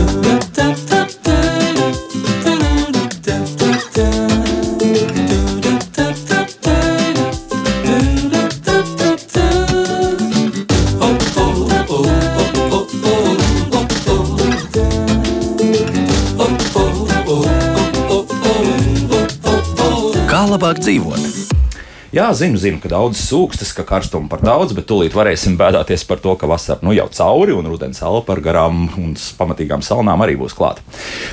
[0.00, 0.29] Kā
[22.30, 26.20] Jā, zinu, zinu, ka daudz sūkstas, ka karstuma par daudz, bet tūlīt varēsim bēdāties par
[26.22, 30.36] to, ka vasara nu jau cauri un rudens sāla par garām un pamatīgām salnām arī
[30.38, 30.84] būs klāta.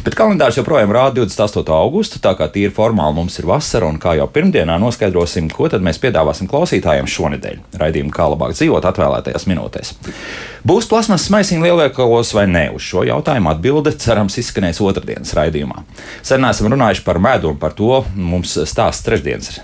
[0.02, 1.70] Bet kalendārs joprojām rāda 28.
[1.76, 5.86] augustu, tā kā tīri formāli mums ir vasara un kā jau pirmdienā noskaidrosim, ko tad
[5.86, 7.62] mēs piedāvāsim klausītājiem šonadēļ.
[7.78, 9.94] Raidījumu kā labāk dzīvot atvēlētajās minūtēs.
[10.66, 12.68] Būs plasmas maisiņu lielveikalos vai nē?
[12.74, 15.86] Uz šo jautājumu atbilde cerams izskanēs otrdienas raidījumā.
[16.26, 19.60] Sen esam runājuši par medu un par to mums stāsts trešdienas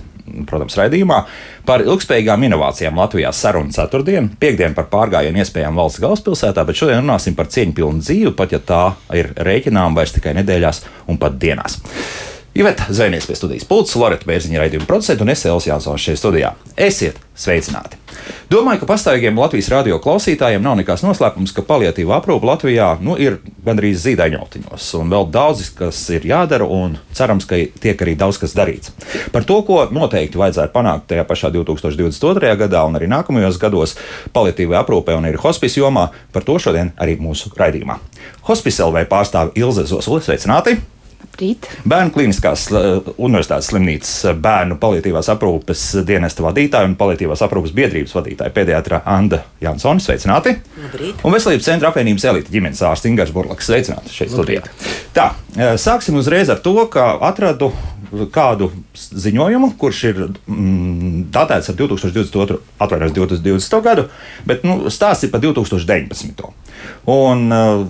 [0.47, 1.19] protams, raidījumā
[1.67, 7.37] par ilgspējīgām inovācijām Latvijā sarunu ceturtdienu, piekdienu par pārgājienu iespējām valsts galvaspilsētā, bet šodien runāsim
[7.37, 8.83] par cieņpilnu dzīvi, pat ja tā
[9.17, 11.81] ir rēķinām vairs tikai nedēļās un pat dienās.
[12.55, 16.51] Iveta Zvaigznes pie studijas pults, Lorita Bērziņa raidījuma producenta un es Elsijas Jansons šajā studijā.
[16.77, 17.97] Esiet sveicināti!
[18.51, 23.39] Domāju, ka pastāvīgiem Latvijas radio klausītājiem nav nekāds noslēpums, ka paliatīva aprūpe Latvijā nu, ir
[23.65, 28.53] gandrīz zīdaiņautiņos, un vēl daudz kas ir jādara, un cerams, ka tiek arī daudz kas
[28.53, 28.93] darīts.
[29.33, 32.53] Par to, ko noteikti vajadzētu panākt tajā pašā 2022.
[32.61, 33.97] gadā un arī nākamajos gados
[34.37, 37.97] paliatīvā aprūpē un arī hospice jomā, par to šodien arī mūsu raidījumā.
[38.45, 40.92] Hospice LV pārstāve Ilze Zosule, sveicināti!
[41.39, 41.67] Rīt.
[41.89, 42.67] Bērnu klīniskās
[43.15, 50.03] universitātes slimnīcas bērnu palīdzības aprūpes dienesta vadītāja un palīdzības aprūpes biedrības vadītāja pēdējā Anna Jansone.
[50.03, 50.55] Sveicināti!
[50.83, 51.23] Labrīt.
[51.25, 53.69] Un Veselības centra apvienības elite ģimenes ārsts Ingūns Burlaks.
[53.69, 54.63] Sveicināti šeit studijā.
[55.15, 55.31] Tā,
[55.81, 57.71] sāksim uzreiz ar to, ka atradu
[58.33, 62.59] kādu ziņojumu, kurš ir mm, datēts ar 2022.
[62.83, 63.79] atvainojos 2020.
[63.85, 64.07] gadu,
[64.49, 66.51] bet nu, stāsts ir par 2019.
[67.09, 67.83] Un uh,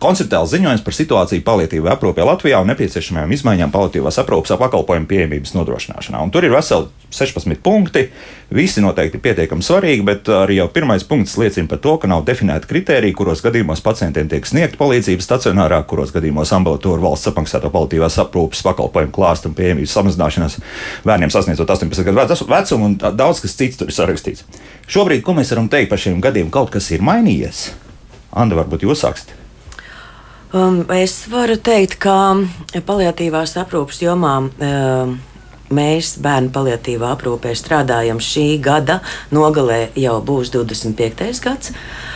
[0.00, 6.20] konceptuāls ziņojums par situāciju palīdzībā aprūpē Latvijā un nepieciešamajām izmaiņām palīdzības aprūpes pakalpojumu pieejamības nodrošināšanā.
[6.22, 8.08] Un tur ir veseli 16 punkti.
[8.54, 12.68] Visi noteikti pietiekami svarīgi, bet arī jau pirmais punkts liecina par to, ka nav definēta
[12.68, 18.64] kritērija, kuros gadījumos pacientiem tiek sniegta palīdzība stacionārā, kuros gadījumos ambulatorija valsts apmaksāto palīdzības aprūpes
[18.64, 20.58] pakalpojumu klāstu un pieejamības samazināšanās
[21.06, 24.46] bērniem sasniedzot 18 gadu vecumu un daudz kas cits tur ir sarakstīts.
[24.88, 27.68] Šobrīd, ko mēs varam teikt par šiem gadiem, kaut kas ir mainījies.
[28.32, 29.34] Anna, varbūt jūs sāksiet.
[30.48, 32.38] Um, es varu teikt, ka
[32.88, 34.36] paliatīvās aprūpes jomā.
[34.48, 35.18] Um,
[35.68, 39.02] Mēs bērnu paliatīvā aprūpē strādājam šī gada
[39.36, 41.42] nogalē, jau būs 25.
[41.44, 41.74] gads.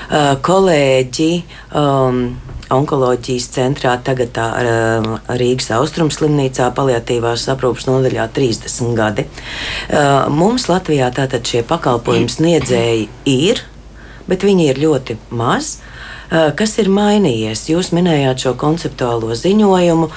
[0.09, 1.29] Uh, kolēģi
[1.77, 2.23] um,
[2.73, 5.09] onkoloģijas centrā, tagad tā, uh,
[5.41, 9.27] Rīgas austrumslimnīcā, paliatīvās aprūpes nodaļā 30 gadi.
[9.89, 13.65] Uh, mums Latvijā tātad šie pakalpojumu sniedzēji ir,
[14.29, 15.83] bet viņi ir ļoti mazi.
[16.33, 17.67] Uh, kas ir mainījies?
[17.69, 20.09] Jūs minējāt šo konceptuālo ziņojumu.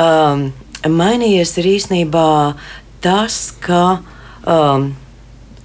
[0.00, 0.46] Um,
[0.88, 2.30] mainījies ir īstenībā
[3.04, 4.00] tas, ka
[4.48, 4.92] um,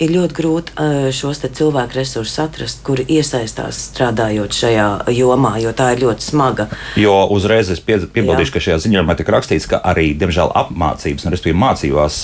[0.06, 6.04] ir ļoti grūti šos cilvēku resursus atrast, kuri iesaistās strādājot šajā jomā, jo tā ir
[6.06, 6.68] ļoti smaga.
[7.00, 8.54] Jo uzreiz es piebildīšu, Jā.
[8.56, 12.20] ka šajā ziņojumā tika rakstīts, ka arī, diemžēl, apmācības, nu, respektīvi, mācībās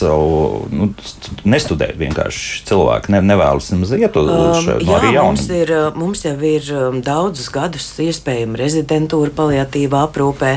[0.74, 0.90] nu,
[1.50, 6.24] nestudēt vienkārši cilvēki ne, nevēlas nemaz iet uz um, šo no jā, mums, ir, mums
[6.26, 10.52] jau ir um, daudzus gadus iespējama rezidentūra paliatīvā aprūpē,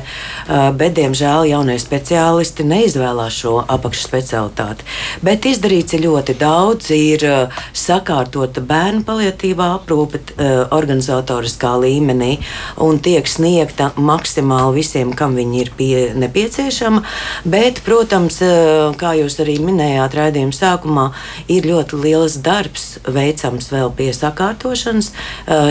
[0.78, 4.86] bet, diemžēl, jaunie speciālisti neizvēlās šo apakšspecialitāti.
[5.24, 12.38] Bet izdarīts ir ļoti daudz ir uh, sakārtota bērnu palietīvā aprūpe uh, organizatoriskā līmenī
[12.82, 17.04] un tiek sniegta maksimāli visiem, kam viņi ir pie, nepieciešama.
[17.44, 21.06] Bet, protams, uh, kā jūs arī minējāt raidījuma sākumā,
[21.52, 25.10] ir ļoti liels darbs veicams vēl pie sakārtošanas,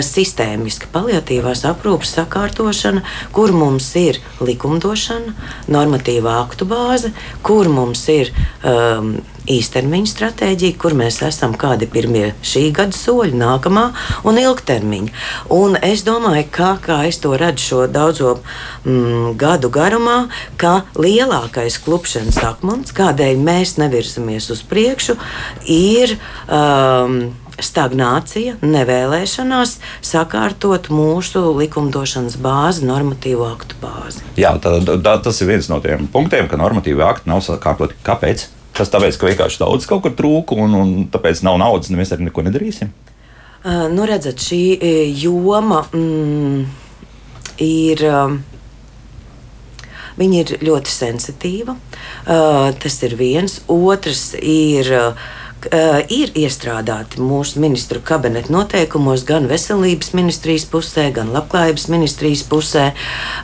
[0.06, 3.04] sistēmiska palietīvās aprūpes sakārtošana,
[3.36, 5.36] kur mums ir likumdošana,
[5.72, 7.14] normatīvā aktu bāze,
[7.46, 8.32] kur mums ir
[8.64, 9.16] um,
[9.50, 13.88] īstermiņa stratēģija, kur mēs esam, kādi ir pirmie šī gada soļi, nākamā
[14.28, 15.14] un ilgtermiņa.
[15.56, 20.24] Un es domāju, ka, kā es to redzu šo daudzo mm, gadu garumā,
[20.62, 25.18] ka lielākais klupšanas akmens, kādēļ mēs nevirzamies uz priekšu,
[25.70, 26.18] ir.
[26.48, 27.24] Um,
[27.62, 34.24] stagnācija, nevēlēšanās sakārtot mūsu likumdošanas bāzi, normatīvo aktu bāzi.
[34.40, 38.00] Jā, tā, tā, tas ir viens no tiem punktiem, ka normatīvi akti nav sakārtoti.
[38.08, 38.48] Kāpēc?
[38.82, 42.16] Tas tāpēc, ka vienkārši daudz kaut kur trūka un, un tāpēc nav naudas, un mēs
[42.16, 42.90] arī neko nedarīsim.
[43.62, 44.64] Uh, nu, redzat, šī
[45.22, 46.64] joma mm,
[47.62, 48.08] ir.
[48.10, 48.40] Uh,
[50.20, 51.74] Viņa ir ļoti sensitīva.
[52.28, 53.62] Uh, tas ir viens.
[53.72, 55.30] Otrs ir, uh,
[56.12, 62.92] ir iestrādāti mūsu ministru kabineta noteikumos gan veselības ministrijas pusē, gan labklājības ministrijas pusē,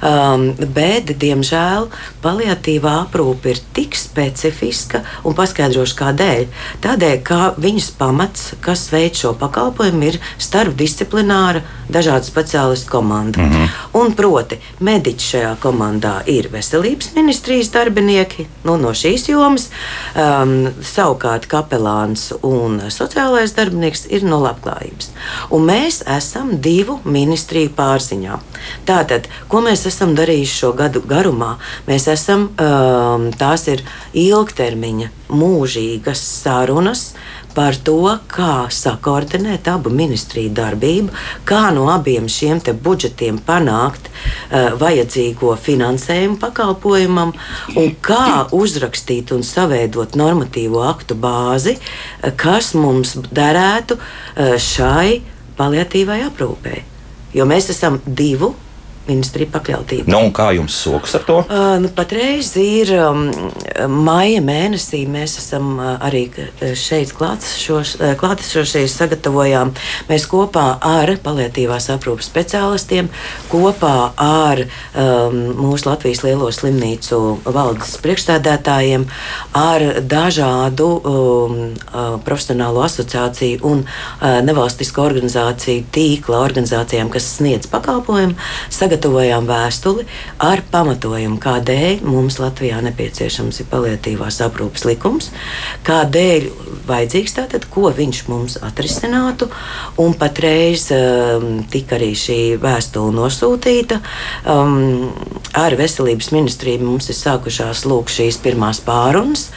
[0.02, 1.90] um, bet, diemžēl,
[2.24, 6.46] paliatīvā aprūpe ir tik specifiska un paskaidrošu kādēļ.
[6.84, 13.42] Tādēļ, ka viņas pamats, kas veic šo pakalpojumu, ir starpdisciplināra dažādu speciālistu komanda.
[13.42, 13.70] Mm -hmm.
[13.94, 19.70] Un proti, mediķi šajā komandā ir veselības ministrijas darbinieki nu, no šīs jomas,
[20.16, 21.48] um, savukārt
[22.08, 25.12] kapelāns un sociālais darbinieks ir no labklājības.
[25.52, 28.40] Un mēs esam divu ministriju pārziņā.
[28.86, 31.58] Tātad, ko mēs esam darījuši šo gadu garumā?
[31.88, 33.84] Mēs esam, um, tās ir
[34.14, 37.14] ilgtermiņa, mūžīgas sarunas
[37.58, 41.14] par to, kā sakoordinēt abu ministriju darbību,
[41.48, 47.34] kā no abiem šiem budžetiem panākt uh, vajadzīgo finansējumu pakalpojumam
[47.76, 55.24] un kā uzrakstīt un saveidot normatīvo aktu bāzi, uh, kas mums derētu uh, šai
[55.58, 56.86] paliatīvai aprūpei.
[57.34, 58.54] Jo mēs esam divu
[59.10, 60.12] ministrija pakļautība.
[60.12, 61.38] Nu, kā jums sokas ar to?
[61.46, 63.28] Uh, nu, patreiz ir um,
[63.92, 65.04] maija mēnesī.
[65.10, 66.28] Mēs esam uh, arī
[66.78, 69.74] šeit klātesošie sagatavojām.
[70.10, 73.10] Mēs kopā ar palietīvās aprūpas speciālistiem,
[73.52, 79.08] kopā ar um, mūsu Latvijas lielo slimnīcu valdes priekšstādētājiem,
[79.58, 88.38] ar dažādu um, uh, profesionālo asociāciju un uh, nevalstisko organizāciju tīkla organizācijām, kas sniedz pakalpojumu
[88.98, 90.06] sagatavojām vēstuli
[90.42, 95.30] ar pamatojumu, kādēļ mums Latvijā nepieciešams ir paliatīvās aprūpes likums,
[95.86, 96.48] kādēļ
[96.88, 99.50] vajadzīgs tātad, ko viņš mums atrisinātu.
[100.02, 104.00] Un patreiz um, tika arī šī vēstule nosūtīta.
[104.48, 105.14] Um,
[105.54, 109.52] ar veselības ministriju mums ir sākušās lūk šīs pirmās pārunas.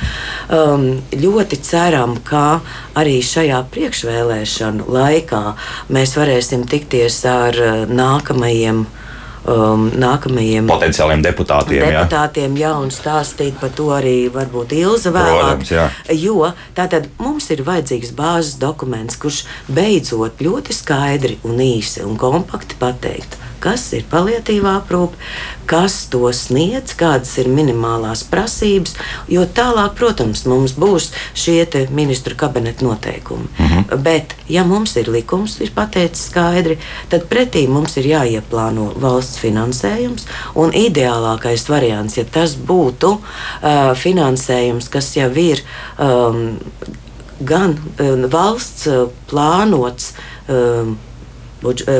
[0.51, 2.61] Um, ļoti ceram, ka
[2.99, 5.45] arī šajā priekšvēlēšanu laikā
[5.93, 8.87] mēs varēsim tikties ar uh, nākamajiem
[9.45, 11.85] um, nākamajiem potenciāliem deputātiem.
[11.85, 12.69] Deputātiem jā.
[12.69, 15.37] jā, un stāstīt par to arī varbūt Ilza vēlāk.
[15.37, 15.87] Protams, jā.
[16.17, 22.79] jo tātad mums ir vajadzīgs bāzes dokuments, kurš beidzot ļoti skaidri un īsi un kompakti
[22.81, 25.19] pateikt kas ir paliatīvā aprūpe,
[25.71, 28.97] kas to sniedz, kādas ir minimālās prasības.
[29.31, 31.63] Jo tālāk, protams, mums būs šie
[31.95, 33.47] ministru kabineta noteikumi.
[33.59, 34.03] Mm -hmm.
[34.03, 36.79] Bet, ja mums ir likums, ir pateicis skaidri,
[37.09, 40.27] tad pretī mums ir jāieplāno valsts finansējums.
[40.55, 43.21] Un ideālākais variants, ja tas būtu uh,
[43.95, 45.63] finansējums, kas jau ir
[45.99, 46.59] um,
[47.41, 50.13] gan uh, valsts uh, plānots.
[50.49, 50.99] Um,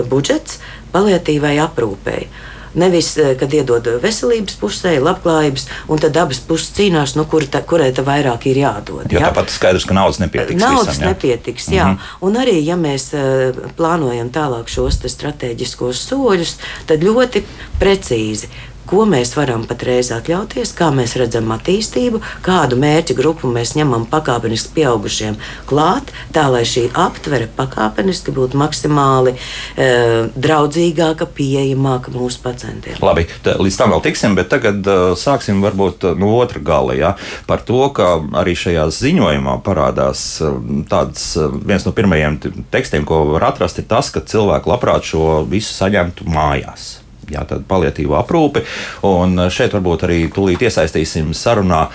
[0.09, 0.59] budžets,
[0.93, 2.29] paliatīvai aprūpei.
[2.75, 7.65] Nevis, eh, kad iedod veselības pusē, labklājības, un tad abas puses cīnās, nu, kur ta,
[7.67, 9.11] kurai tā vairāk ir jādod.
[9.11, 9.27] Jo ja?
[9.27, 10.61] tāpat skaidrs, ka naudas nepietiks.
[10.63, 11.11] Naudas visam, ja?
[11.11, 11.85] nepietiks, jā.
[11.89, 12.29] Mm -hmm.
[12.29, 16.57] Un arī, ja mēs uh, plānojam tālāk šos strateģiskos soļus,
[16.87, 17.43] tad ļoti
[17.81, 18.47] precīzi
[18.91, 24.75] ko mēs varam patreiz atļauties, kā mēs redzam attīstību, kādu mērķu grupu mēs ņemam pakāpeniski
[24.81, 25.39] pieaugušiem
[25.71, 29.91] klāt, tā lai šī aptvere pakāpeniski būtu maksimāli e,
[30.35, 32.99] draudzīgāka, pieejamāka mūsu pacientiem.
[33.05, 37.13] Labi, tā, līdz tam vēl tiksim, bet tagad uh, sāksim varbūt no otra gala, ja,
[37.47, 40.57] par to, ka arī šajā ziņojumā parādās uh,
[40.91, 41.33] tāds
[41.67, 42.41] viens no pirmajiem
[42.73, 46.91] tekstiem, ko var atrast, ir tas, ka cilvēki labprāt šo visu saņemtu mājās
[47.35, 48.65] jā, paliatīvo aprūpi.
[49.09, 51.87] Un šeit varbūt arī tūlīt iesaistīsim sarunā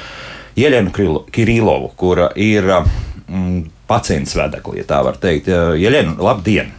[0.56, 0.94] Jeļenu
[1.36, 5.52] Kirilovu, kura ir mm, pacients vedekli, ja tā var teikt.
[5.82, 6.74] Jeļena, labdien!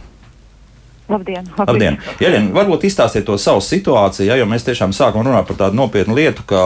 [1.07, 1.45] Labdien!
[1.55, 1.97] labdien.
[2.19, 6.17] Jeļen, varbūt izstāstiet to savu situāciju, ja, jo mēs tiešām sākam runāt par tādu nopietnu
[6.17, 6.63] lietu, ka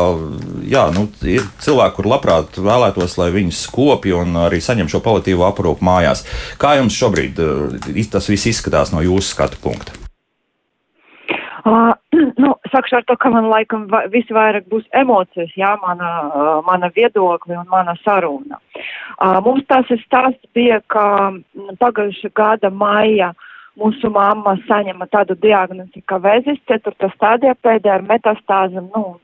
[0.65, 5.45] jā, nu, ir cilvēki, kur labprāt vēlētos, lai viņus skopja un arī saņem šo paliatīvo
[5.45, 6.25] aprūpu mājās.
[6.61, 7.43] Kā jums šobrīd
[8.09, 10.01] tas viss izskatās no jūsu skatu punkta?
[11.65, 11.93] Uh,
[12.41, 16.89] nu, sakšu ar to, ka man laikam va, visvairāk būs emocijas, jā, mana, uh, mana
[16.95, 18.57] viedokļa un mana saruna.
[19.21, 21.05] Uh, mums tas stāsts bija, ka
[21.81, 23.33] pagājušā gada maija
[23.77, 27.11] mūsu mamma saņema tādu diagnozi, ka vēzis 4.
[27.15, 29.19] stadijā pēdējā ar metastāzēm, nu,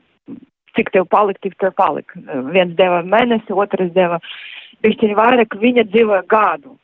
[0.78, 2.22] cik tev palika, tik tev palika.
[2.54, 4.20] Viens deva mēnesi, otrs deva
[4.84, 6.76] bišķiņu vairāk, viņa dzīvoja gadu.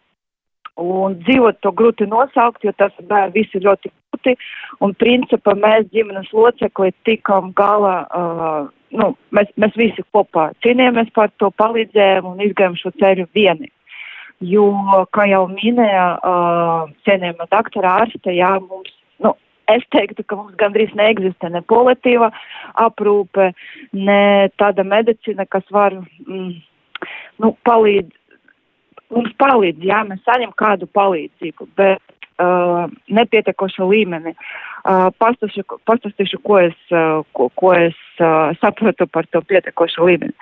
[0.83, 3.93] Un dzīvot to grūti nosaukt, jo tas bērni visi ļoti
[4.25, 4.37] grūti.
[4.81, 11.31] Un principā mēs ģimenes locekli tikam galā, uh, nu, mēs, mēs visi kopā cīnījāmies par
[11.39, 13.71] to, palīdzējām un izgājām šo ceļu vieni.
[14.41, 18.91] Jo, kā jau minēja uh, cienījama doktora ārste, jā, mums,
[19.23, 19.35] nu,
[19.69, 22.33] es teiktu, ka mums gandrīz neeksistē ne politīva
[22.75, 23.53] aprūpe,
[23.93, 25.95] ne tāda medicīna, kas var,
[26.27, 26.51] mm,
[27.41, 28.11] nu, palīdz
[29.15, 32.03] mums palīdz, jā, mēs saņem kādu palīdzību, bet
[32.43, 34.35] uh, nepietiekoša līmeni.
[34.85, 40.35] Uh, pastāstīšu, ko es, uh, ko, ko es uh, saprotu par to pietiekošu līmeni.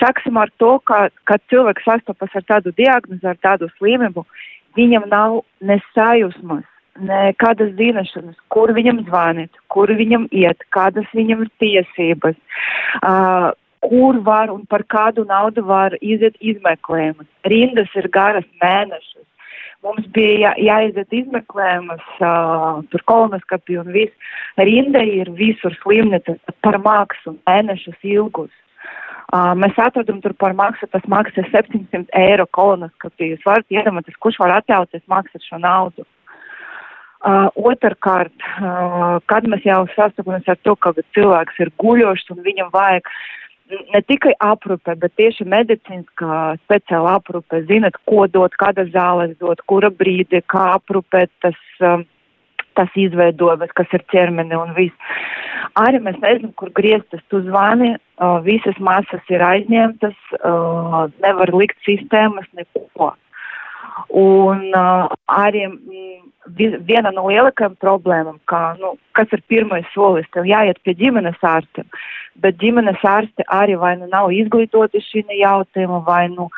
[0.00, 4.24] Sāksim ar to, ka, kad cilvēks sastopas ar tādu diagnozi, ar tādu slimību,
[4.78, 6.66] viņam nav ne sajūsmas,
[7.00, 12.38] nekādas zināšanas, kur viņam zvanīt, kur viņam iet, kādas viņam ir tiesības.
[13.00, 17.28] Uh, kur var un par kādu naudu var iziet izmeklējumus.
[17.48, 19.24] Rindas ir garas mēnešus.
[19.80, 24.34] Mums bija jā, jāiziet izmeklējumus, uh, tur kolonoskopija un viss.
[24.60, 28.52] Rinda ir visur slimnīcas par maksu mēnešus ilgus.
[29.30, 33.38] Uh, mēs atradām tur par maksu, tas maksā 700 eiro kolonoskopiju.
[33.38, 36.04] Jūs varat iedomāties, kurš var atļauties maksāt šo naudu.
[37.20, 42.68] Uh, otrkārt, uh, kad mēs jau sastopamies ar to, ka cilvēks ir guļošs un viņam
[42.72, 43.08] vajag
[43.94, 49.90] ne tikai aprūpe, bet tieši medicīniskā speciāla aprūpe, zinat, ko dot, kādas zāles dot, kura
[49.90, 52.04] brīdi, kā aprūpēt tas, um,
[52.78, 55.16] tas izveidojas, kas ir ķermeni un viss.
[55.78, 57.22] Arī mēs nezinām, kur griezties.
[57.30, 63.12] Tu zvani, uh, visas masas ir aizņemtas, uh, nevar likt sistēmas neko.
[64.10, 66.30] Un uh, arī mm,
[66.86, 71.84] viena no lielākajām problēmām, kā, nu, kas ir pirmais solis, tev jāiet pie ģimenes ārsta,
[72.40, 76.48] bet ģimenes ārste arī vai nu nav izglītoti šī jautājuma, vai nu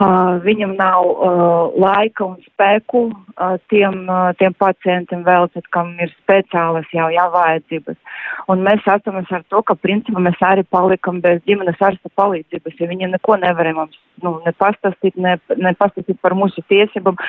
[0.00, 6.12] viņam nav uh, laika un spēku uh, tiem, uh, tiem pacientiem vēl, tad, kam ir
[6.22, 7.98] speciālas jau jāvajadzības.
[8.48, 12.88] Un mēs sastopamies ar to, ka principā mēs arī palikam bez ģimenes ārsta palīdzības, ja
[12.88, 17.20] viņi neko nevarēja mums nu, ne pastāstīt, ne, ne pastāstīt par mūsu tiesībām,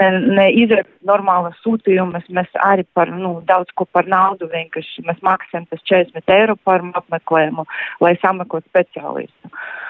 [0.00, 2.28] ne, ne izrekt normālas sūtījumus.
[2.28, 6.84] Mēs arī par nu, daudz ko par naudu vienkārši mēs maksājam tas 40 eiro par
[7.02, 7.64] apmeklējumu,
[8.04, 9.52] lai sameklētu speciālistu.
[9.52, 9.88] Uh,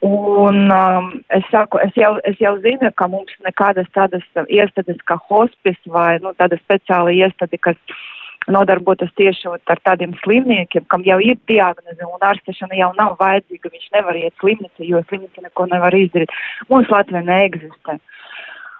[0.00, 5.18] un um, es saku, es jau, es jau zinu, ka mums nekādas tādas iestādes kā
[5.28, 7.76] hospice vai nu, tāda speciāla iestāde, kas
[8.46, 13.88] nodarbotas tieši ar tādiem slimniekiem, kam jau ir diagnoze un ārstešana jau nav vajadzīga, viņš
[13.96, 16.34] nevar iet slimnīca, jo slimnīca neko nevar izdarīt.
[16.68, 17.98] Mums Latvija neeksistē.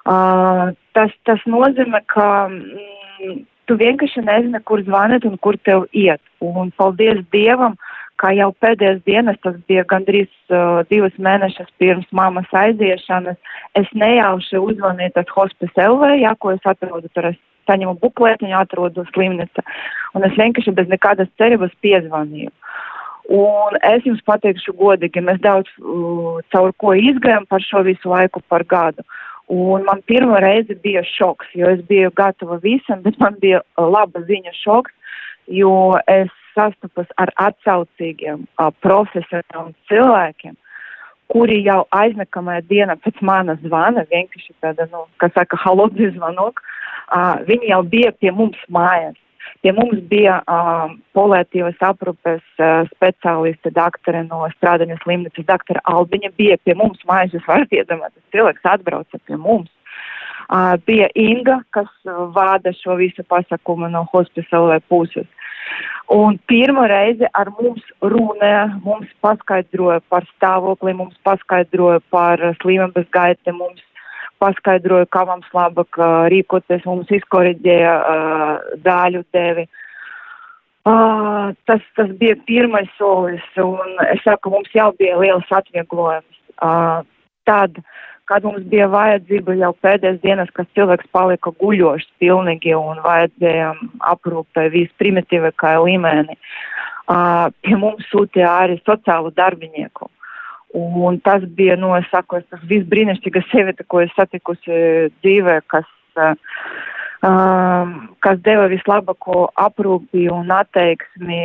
[0.04, 6.20] Uh, tas, tas nozīmē, ka mm, tu vienkārši nezini, kur zvanīt un kur tev iet.
[6.44, 12.06] Un paldies Dievam, uh, kā jau pēdējās dienas, tas bija gandrīz uh, divas mēnešas pirms
[12.14, 13.38] mammas aiziešanas,
[13.78, 19.06] es nejauši uzvanīju tad hospice LV, jā, ko es atrodu, tur es saņemu buklētiņu, atrodu
[19.12, 19.64] slimnīca,
[20.14, 22.52] un es vienkārši bez nekādas cerības piezvanīju.
[23.34, 28.42] Un es jums pateikšu godīgi, mēs daudz uh, caur ko izgājām par šo visu laiku
[28.52, 29.04] par gadu.
[29.48, 34.22] Un man pirmo reizi bija šoks, jo es biju gatava visam, bet man bija laba
[34.28, 34.92] ziņa šoks,
[35.52, 40.54] jo es sastopas ar atsaucīgiem, uh, profesionāliem cilvēkiem,
[41.32, 47.36] kuri jau aiznekamajā dienā pēc manas zvana, vienkārši tāda, nu, kā saka, halodzi zvanok, uh,
[47.48, 49.18] viņi jau bija pie mums mājās.
[49.64, 56.58] Pie mums bija uh, polētīvas aprūpes uh, speciāliste, doktore no strādājas slimnīcas, doktore Albiņa bija
[56.64, 57.32] pie mums mājās.
[57.36, 59.72] Jūs varat iedomāties, cilvēks atbrauca pie mums.
[60.86, 65.26] Bija Inga, kas uh, vāda šo visu pasakumu no hospitālē puses.
[66.12, 73.54] Un pirmo reizi ar mums runāja, mums paskaidroja par stāvokli, mums paskaidroja par slimības gaiti,
[73.56, 73.80] mums
[74.42, 75.96] paskaidroja, kā mums labāk
[76.28, 79.66] rīkoties, mums izkoriģēja uh, dāļu devi.
[80.84, 86.42] Uh, tas, tas bija pirmais solis, un es saku, mums jau bija liels atvieglojums.
[86.60, 87.00] Uh,
[87.48, 93.02] tad uh, kad mums bija vajadzība jau pēdējās dienas, kad cilvēks palika guļošs pilnīgi un
[93.04, 93.74] vajadzēja
[94.14, 96.38] aprūpē visprimitīvākā līmenī.
[97.04, 100.08] Uh, pie mums sūtīja arī sociālu darbinieku.
[100.74, 106.32] Un tas bija, nu, es saku, tas visbrīnišķīgais sieviete, ko es satikusi dzīvē, kas, uh,
[108.24, 111.42] kas deva vislabāko aprūpi un atteiksmi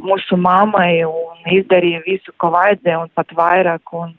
[0.00, 3.94] mūsu mammai un izdarīja visu, ko vajadzēja un pat vairāk.
[4.00, 4.16] Un,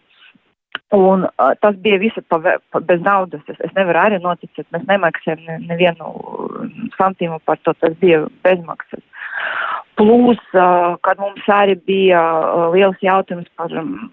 [0.91, 3.43] Un uh, tas bija visi pa, pa, bez naudas.
[3.47, 6.09] Es, es nevaru arī noticēt, mēs nemaksājam ne, nevienu
[6.97, 9.03] santīmu par to, tas bija bezmaksas.
[9.95, 14.09] Plus, uh, kad mums arī bija uh, liels jautājums par, um,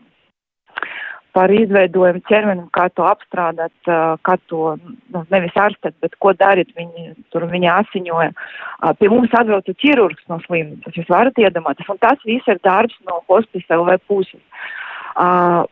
[1.35, 6.71] par izveidojumu ķermenim, kā to apstrādāt, uh, kā to nu, nevis ārstēt, bet ko darīt,
[6.79, 8.29] viņi tur viņa asiņoja.
[8.35, 12.95] Uh, pie mums atbrauca ķirurgs no slimnīcas, jūs varat iedomāties, un tas viss ir darbs
[13.11, 14.45] no hospice LV puses.
[15.19, 15.67] Uh,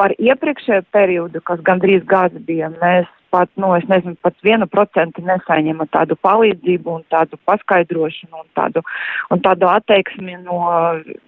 [0.00, 5.24] par iepriekšējo periodu, kas gandrīz gads bija, mēs pat, nu, es nezinu, pat vienu procentu
[5.24, 8.84] nesaņēma tādu palīdzību un tādu paskaidrošanu un tādu,
[9.32, 10.60] un tādu atteiksmi no,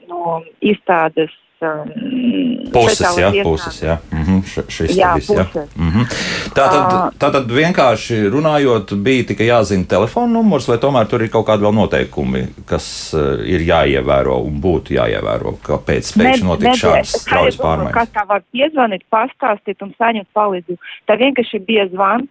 [0.08, 3.96] no izstādes um, puses, jā, puses, jā.
[4.12, 5.46] Mm -hmm, šis jā, vis, jā.
[5.76, 6.04] Mm -hmm.
[6.54, 11.30] Tā tad, tā tad vienkārši runājot, bija tikai jāzina telefona numurs, vai tomēr tur ir
[11.30, 17.20] kaut kādi vēl noteikumi, kas uh, ir jāievēro un būtu jāievēro, kāpēc pēkšņi notika šādas
[17.22, 17.94] straujas pārmaiņas.
[17.94, 20.78] Kas tā var piezvanīt, pastāstīt un saņemt palīdzību.
[21.06, 22.28] Tā vienkārši bija zvans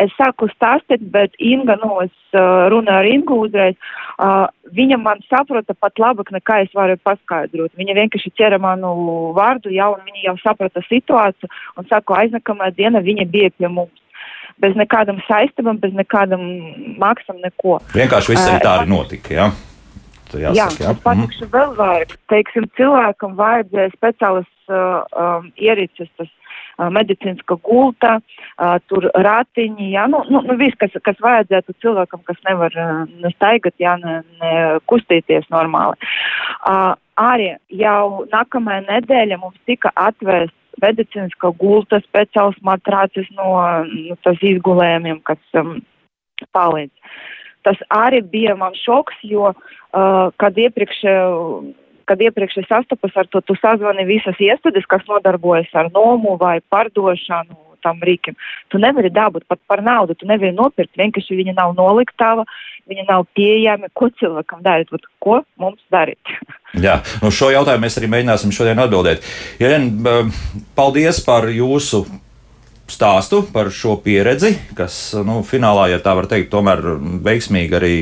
[0.00, 3.76] Es sāku stāstīt, bet Inga, nu, es uh, runāju ar Ingu uzreiz.
[4.18, 7.70] Uh, viņa man saprata pat labāk, nekā es varu paskaidrot.
[7.78, 8.94] Viņa vienkārši ķera manu
[9.36, 14.00] vārdu, jau, un viņa jau saprata situāciju, un saku, aiznakamā diena viņa bija pie mums.
[14.62, 16.42] Bez nekādam saistībām, bez nekādam
[16.98, 17.80] maksam, neko.
[17.94, 19.48] Vienkārši viss arī tā arī notika, jā?
[20.34, 20.92] Jāsaka, jā, jā.
[20.94, 21.50] es patikšu mm.
[21.52, 22.14] vēl vairāk.
[22.32, 26.30] Teiksim, cilvēkam vajadzēja speciālas uh, um, ierīces, tas
[26.78, 28.16] medicīniska gulta,
[28.90, 32.74] tur ratiņi, jā, nu, nu, nu viss, kas, kas vajadzētu cilvēkam, kas nevar
[33.08, 34.52] ne staigāt, jā, ne, ne
[34.90, 35.96] kustīties normāli.
[37.20, 43.52] Arī jau nākamajā nedēļa mums tika atvēsts medicīniska gulta, speciāls matrācis no
[43.86, 45.76] nu, tas izgulējumiem, kas um,
[46.56, 46.92] palīdz.
[47.64, 51.70] Tas arī bija man šoks, jo, uh, kad iepriekš uh,
[52.08, 56.58] kad iepriekš es sastapos ar to, tu sazvani visas iestādes, kas nodarbojas ar nomu vai
[56.72, 58.36] pārdošanu tam rīkiem.
[58.72, 62.46] Tu nevari dabūt pat par naudu, tu nevari nopirkt, vienkārši viņa nav noliktava,
[62.90, 63.90] viņa nav pieejama.
[63.96, 64.92] Ko cilvēkam darīt?
[64.94, 66.34] Vat, ko mums darīt?
[66.86, 69.26] Jā, nu šo jautājumu mēs arī mēģināsim šodien atbildēt.
[69.62, 69.90] Jēn,
[70.78, 72.06] paldies par jūsu
[72.94, 74.96] stāstu par šo pieredzi, kas,
[75.26, 76.82] nu, finālā, ja tā var teikt, tomēr
[77.24, 77.94] veiksmīgi arī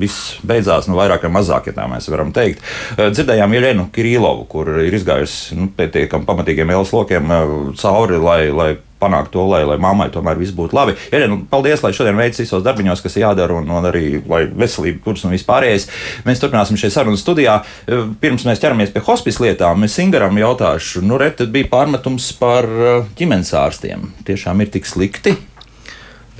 [0.00, 2.62] viss beidzās, nu, vairāk vai mazāk, ja tā mēs varam teikt.
[2.96, 8.40] Eh, dzirdējām Ielēnu Kirīlovu, kur ir izgājusi nu, pietiekami pamatīgiem ielas lokiem eh, cauri, lai,
[8.52, 8.72] lai
[9.02, 10.96] panākt to, lai, lai mammai tomēr viss būtu labi.
[11.12, 15.02] Jā, nu, paldies, lai šodien veids visos darbiņos, kas jādara, un, un arī lai veselība
[15.06, 15.88] kurs un vispārējais.
[16.28, 17.60] Mēs turpināsim šeit sarunu studijā.
[17.86, 22.30] Eh, pirms mēs ķeramies pie hospice lietām, es Ingaram jautāšu, nu, re, tad bija pārmetums
[22.40, 24.12] par eh, ģimenes ārstiem.
[24.28, 25.36] Tiešām ir tik slikti?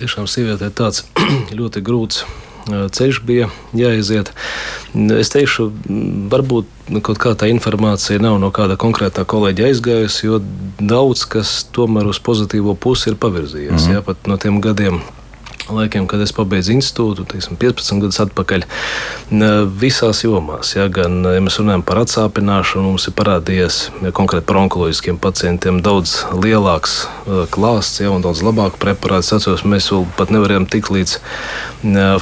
[0.00, 1.04] Tiešām sievietē tāds
[1.58, 2.24] ļoti grūts
[2.68, 4.32] ceļš bija jāiziet.
[5.16, 5.70] Es teikšu,
[6.32, 10.42] varbūt kaut kā tā informācija nav no kāda konkrētā kolēģa aizgājusi, jo
[10.78, 13.72] daudz kas tomēr uz pozitīvo pusi ir pavirzījies.
[13.72, 13.94] Mm -hmm.
[13.94, 15.00] Jā, pat no tiem gadiem
[15.70, 18.64] laikiem, kad es pabeidzu institūtu, teiksim, 15 gadus atpakaļ,
[19.80, 20.72] visās jomās.
[20.76, 25.80] Ja, gan, ja mēs runājam par atsāpināšanu, mums ir parādījies ja, konkrēti par onkoloģiskiem pacientiem
[25.84, 29.28] daudz lielāks uh, klāsts ja, un daudz labāku preparātu.
[29.28, 31.24] Es atceros, mēs vēl pat nevarējām tikt līdz uh,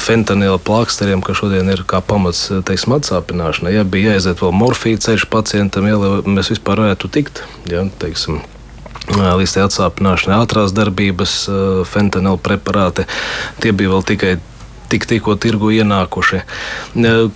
[0.00, 3.76] fentanila plāksteriem, kas šodien ir kā pamats teiksim, atsāpināšanai.
[3.79, 7.44] Ja, bija jāiziet vēl morfija ceļš pacientam, ja, lai mēs vispār varētu tikt.
[7.70, 8.42] Ja, teiksim,
[9.18, 11.35] līdz atsāpināšanai, ātrās darbības,
[11.90, 13.07] fentanila preparāti.
[13.62, 14.35] Tie bija vēl tikai
[14.90, 16.42] tik, tikko tirgu ienākuši.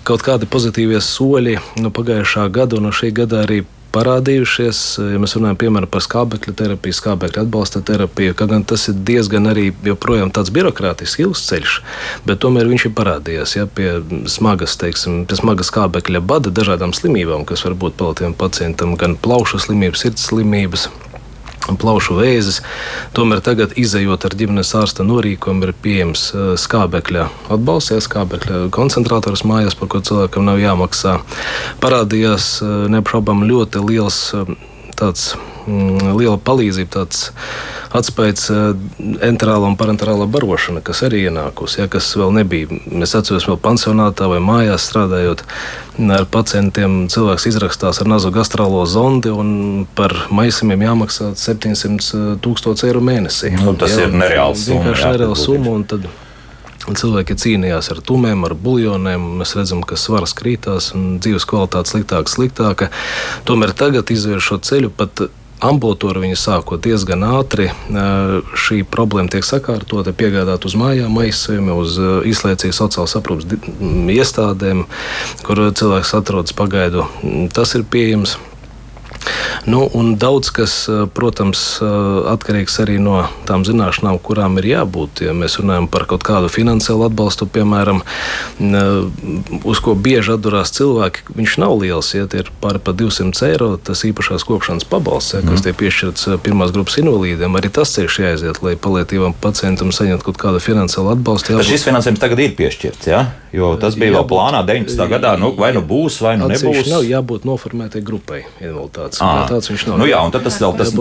[0.07, 3.63] Kaut kādi pozitīvie soļi no pagājušā gada un no šī gada arī
[3.95, 4.79] parādījušies.
[5.13, 9.69] Ja mēs runājam piemēram, par skābekļa terapiju, skābekļa atbalsta terapiju, tad tas ir diezgan arī
[9.87, 11.77] joprojām tāds birokrātisks ilgs ceļš,
[12.27, 17.47] bet tomēr viņš ir parādījies ja, pie smagas, teiksim, pie smagas skābekļa bada dažādām slimībām,
[17.47, 20.89] kas var būt palatīvam pacientam, gan plaušu slimības, sirds slimības
[21.81, 22.61] plaušu vēzis.
[23.17, 29.47] Tomēr tagad, izējot ar ģimenes ārsta norīkojumu, ir pieejams eh, skābekļa atbalsts, ja skābekļa koncentrātors
[29.49, 31.19] mājās, par ko cilvēkam nav jāmaksā.
[31.85, 34.55] Parādījās eh, neapšaubām ļoti liels eh,
[34.99, 37.31] tāds Mm, liela palīdzība, tāds
[37.95, 38.65] atspējs eh,
[39.27, 42.81] enterāla un parenterāla barošana, kas arī ienākusi, ja, kas vēl nebija.
[42.91, 45.45] Mēs atceramies, vēl pansionātā vai mājās strādājot
[46.17, 53.55] ar pacientiem, cilvēks izrakstās ar nazogastrālo zondi un par maisumiem jāmaksā 700 tūkstoši eiro mēnesī.
[53.61, 54.83] Nu, tas ja, ir nereāls summa.
[54.83, 56.15] Vienkārši nereāls summa.
[56.85, 59.23] Cilvēki cīnījās ar tumēm, ar buļļoniem.
[59.41, 62.91] Mēs redzam, ka svars krītās un dzīves kvalitāte sliktāka, sliktāka.
[63.49, 65.25] Tomēr tagad izvērš šo ceļu pat
[65.63, 67.69] ambulatori viņa sākot diezgan ātri.
[68.59, 71.99] Šī problēma tiek sakārtota, piegādāta uz mājām, aizsējumi uz
[72.31, 73.47] izlaicīgas sociālās aprūpas
[74.15, 74.87] iestādēm,
[75.47, 77.07] kur cilvēks atrodas pagaidu.
[77.55, 78.39] Tas ir pieejams.
[79.67, 81.87] Nu, daudz kas, eh, protams, eh,
[82.35, 85.25] atkarīgs arī no tām zināšanām, kurām ir jābūt.
[85.25, 88.03] Ja mēs runājam par kaut kādu finansiālu atbalstu, piemēram,
[88.61, 92.15] eh, uz ko bieži atdurās cilvēki, viņš nav liels.
[92.15, 95.65] Ja tie ir pāri pa 200 eiro, tas īpašās kopšanas pabalsts, ja, kas mm.
[95.65, 100.61] tiek piešķirts pirmās grupas invalīdiem, arī tas ceļš jāaiziet, lai palietīvam pacientam saņemtu kaut kādu
[100.61, 101.55] finansiālu atbalstu.
[101.55, 101.73] Jābūt...
[101.73, 103.25] Šis finansējums tagad ir piešķirts, ja?
[103.55, 105.07] Jo tas bija jābūt, vēl plānā 19.
[105.15, 105.37] gadā.
[105.41, 106.91] Nu, vai nu būs, vai nu nebūs.
[106.91, 109.23] Nav jābūt noformētai grupai invaliditātes tāds.
[109.23, 110.03] À, tāds viņš nav.
[110.03, 110.93] Nu jā, un tad tas vēl tas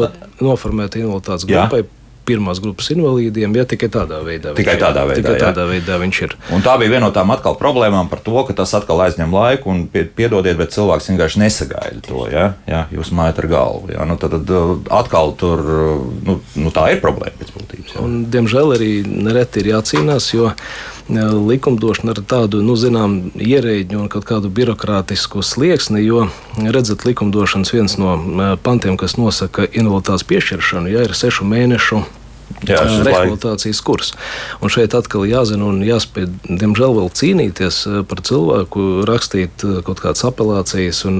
[0.43, 1.83] noformēta invaliditātes grupai.
[2.23, 4.53] pirmās grupas invalīdiem, ja tikai tādā veidā.
[4.55, 5.41] Tikai tādā veidā, tikai jā.
[5.43, 6.35] tādā veidā viņš ir.
[6.55, 9.67] Un tā bija viena no tām atkal problēmām par to, ka tas atkal aizņem laiku,
[9.73, 12.23] un pie- piedodiet, bet cilvēks vienkārši nesagaida to.
[12.31, 12.45] Ja?
[12.63, 13.91] Jā, jūs mājat ar galvu.
[13.91, 14.07] Jā?
[14.07, 15.65] Nu, tad, tad uh, atkal tur
[16.23, 17.97] nu, nu, tā ir problēma pēc būtības.
[17.97, 18.07] jā.
[18.07, 20.53] Un, diemžēl arī nereti ir jācīnās, jo
[21.09, 27.97] likumdošana ar tādu, nu, zinām, ierēģu un kaut kādu birokrātisku slieksni, jo, redzat, likumdošanas viens
[27.99, 32.03] no e, pantiem, kas nosaka invaliditātes piešķiršanu, ja ir sešu mēnešu
[32.67, 34.13] Jā, rehabilitācijas kurs.
[34.63, 41.03] Un šeit atkal jāzina un jāspēj, diemžēl, vēl cīnīties par cilvēku, rakstīt kaut kādas apelācijas
[41.09, 41.17] un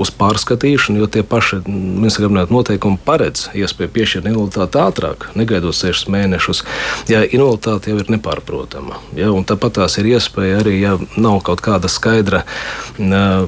[0.00, 6.10] uz pārskatīšanu, jo tie paši ministra kabineta noteikumi paredz iespēju piešķirt invaliditāti ātrāk, negaidot sešus
[6.10, 6.64] mēnešus,
[7.12, 8.98] ja invaliditāte jau ir nepārprotama.
[9.18, 13.46] Ja, tāpat tās ir iespēja arī, ja nav kaut kāda skaidra uh,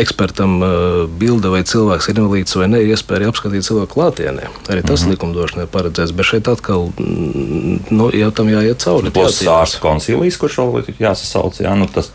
[0.00, 4.50] ekspertam uh, bilde, vai cilvēks ir invalīds vai ir iespēja arī apskatīt cilvēku klātienē.
[4.68, 5.10] Arī tas mm -hmm.
[5.16, 6.14] likumdošanai paredzēts,
[6.54, 9.12] atkal mm, nu, jau tam jāiet cauri.
[9.14, 9.54] Plus jācīnās.
[9.60, 11.60] ārsta koncilijas, kurš vēl jāsasauc.
[11.64, 12.12] Jā, nu, tas,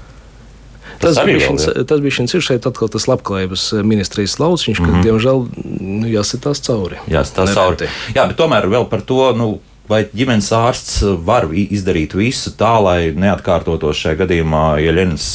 [1.00, 4.98] Tas, tas, bija šins, tas bija šis šeit atkal tas labklājības ministrijas lauciņš, mm -hmm.
[4.98, 5.46] Kad, diemžēl,
[5.80, 7.00] nu, jāsitās cauri.
[7.08, 7.88] Jā, tas cauri.
[8.16, 9.32] Jā, bet tomēr vēl par to.
[9.32, 9.48] Nu,
[9.90, 15.26] Vai ģimenes ārsts var vi- izdarīt visu tā, lai neatkārtotos šajā gadījumā Ieļenas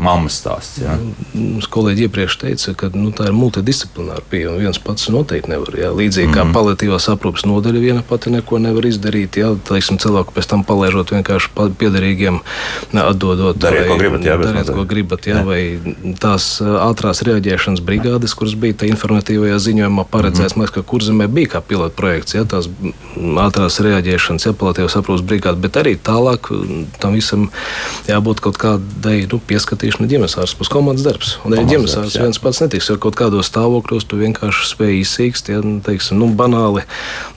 [0.00, 0.78] mammas stāsts?
[0.80, 0.94] Jā?
[1.36, 4.54] Mums kolēģi iepriekš teica, ka nu, tā ir multidisciplināra pieeja.
[4.56, 5.76] Viens pats noteikti nevar.
[5.76, 5.90] Jā.
[5.92, 6.52] Līdzīgi mm -hmm.
[6.52, 9.36] kā paliatīvās aprūpes nodaļa viena pati neko nevar izdarīt.
[9.36, 12.40] Jā, teiksim, cilvēku pēc tam palaižot vienkārši piederīgiem,
[12.92, 13.58] ne, atdodot.
[13.58, 15.76] Dariet, ko gribat, jā, dariet, ko gribat, jā, vai
[16.18, 20.72] tās ā, ātrās reaģēšanas brigādes, kuras bija tajā informatīvajā ziņojumā paredzēts, mm -hmm.
[20.72, 22.68] ka kurzemē bija kā pilota projekts, jā, tās
[23.44, 27.48] ātrās reaģēšanas, jā, paliatīvās aprūpes brigāde, bet arī tālāk mm, tam visam
[28.08, 31.34] jābūt kaut kādai nu, pieskatīšanai ģimenes ārsta puses komandas darbs.
[31.46, 35.52] Un arī ģimenes ārsts viens pats netiks, jo kaut kādos stāvokļos tu vienkārši spēj izsīkst,
[35.52, 36.84] ja nu, teiksim, nu, banāli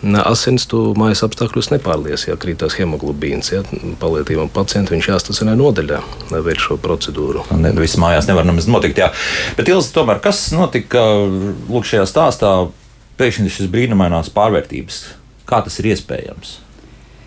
[0.06, 3.52] n- asins tu mājas apstākļos nepārlies, ja krītās hemoglobīns.
[3.56, 3.64] Ja,
[4.02, 6.00] palietīvam pacientam viņš jāstacionē nodaļā,
[6.32, 7.46] lai veiktu šo procedūru.
[7.58, 9.00] Ne, viss mājās nevar nemaz notikt.
[9.02, 9.12] Jā.
[9.58, 12.56] Bet, Ilzi, tomēr, kas notika lūk, šajā stāstā?
[13.16, 14.98] Pēkšņi šis brīnumainās pārvērtības.
[15.46, 16.58] Kā tas ir iespējams?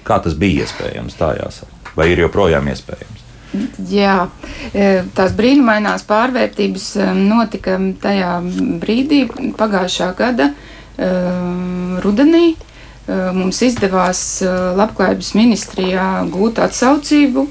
[0.06, 1.16] Kā tas bija iespējams?
[1.18, 1.94] Tā jāsaka.
[1.98, 3.24] Vai ir joprojām iespējams?
[3.88, 4.28] Jā,
[4.76, 8.32] e, tās brīnumainās pārvērtības e, notika tajā
[8.82, 9.22] brīdī,
[9.56, 11.12] pagājušā gada e,
[12.04, 12.48] rudenī.
[13.08, 14.18] Mums izdevās
[14.76, 17.44] Labklājības ministrijā gūt atsaucību,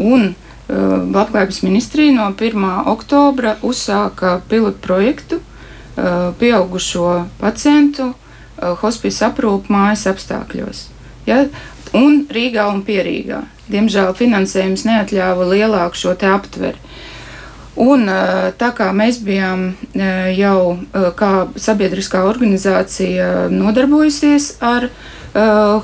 [0.00, 0.22] un
[0.72, 2.64] Labklājības ministrija no 1.
[2.88, 5.42] oktobra uzsāka pilotu projektu
[6.40, 7.10] pieaugušo
[7.42, 8.14] pacientu
[8.82, 10.86] hospice aprūpu mājas apstākļos.
[11.26, 11.44] Ja?
[11.96, 13.42] Un Rīgā un Pierīgā.
[13.72, 16.80] Diemžēl finansējums neatļāva lielāku šo aptveri.
[17.74, 24.90] Un, eh, tā kā mēs bijām eh, jau eh, kā sabiedriskā organizācija nodarbojusies ar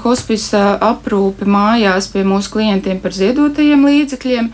[0.02, 4.50] hospice aprūpi mājās pie mūsu klientiem par ziedotajiem līdzekļiem,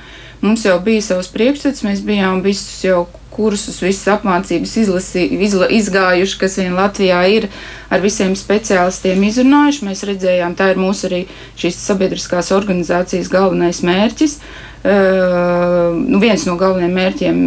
[0.47, 3.01] mums jau bija savs priekšstats, mēs bijām visus jau
[3.35, 7.49] kursus, visas apmācības izlasi, izla, izgājuši, kas vien Latvijā ir
[7.93, 9.89] ar visiem speciālistiem izrunājuši.
[9.89, 11.25] Mēs redzējām, tā ir mūsu arī
[11.61, 14.39] šīs sabiedriskās organizācijas galvenais mērķis.
[14.85, 17.39] Uh, nu, viens no galvenajiem mērķiem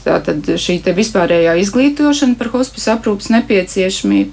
[0.00, 4.32] Tātad šī te vispārējā izglītošana par hospice aprūpas nepieciešamību.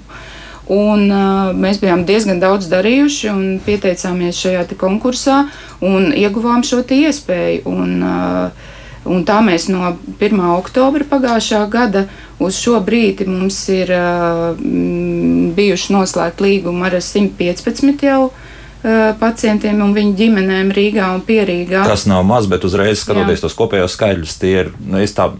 [0.68, 5.42] Un, uh, mēs bijām diezgan daudz darījuši un pieteicāmies šajā konkursā
[5.84, 7.62] un ieguvām šo iespēju.
[7.68, 8.74] Un, uh,
[9.06, 10.40] un tā mēs no 1.
[10.56, 12.06] oktobra pagājušā gada
[12.42, 14.58] uz šo brīdi mums ir uh,
[15.56, 18.40] bijuši noslēgti līgumi ar 115 jau uh,
[19.20, 21.84] pacientiem un viņu ģimenēm Rīgā un Pierīgā.
[21.88, 23.46] Tas nav maz, bet uzreiz skatoties Jā.
[23.46, 25.30] tos kopējos skaidrus, tie ir nu, es tā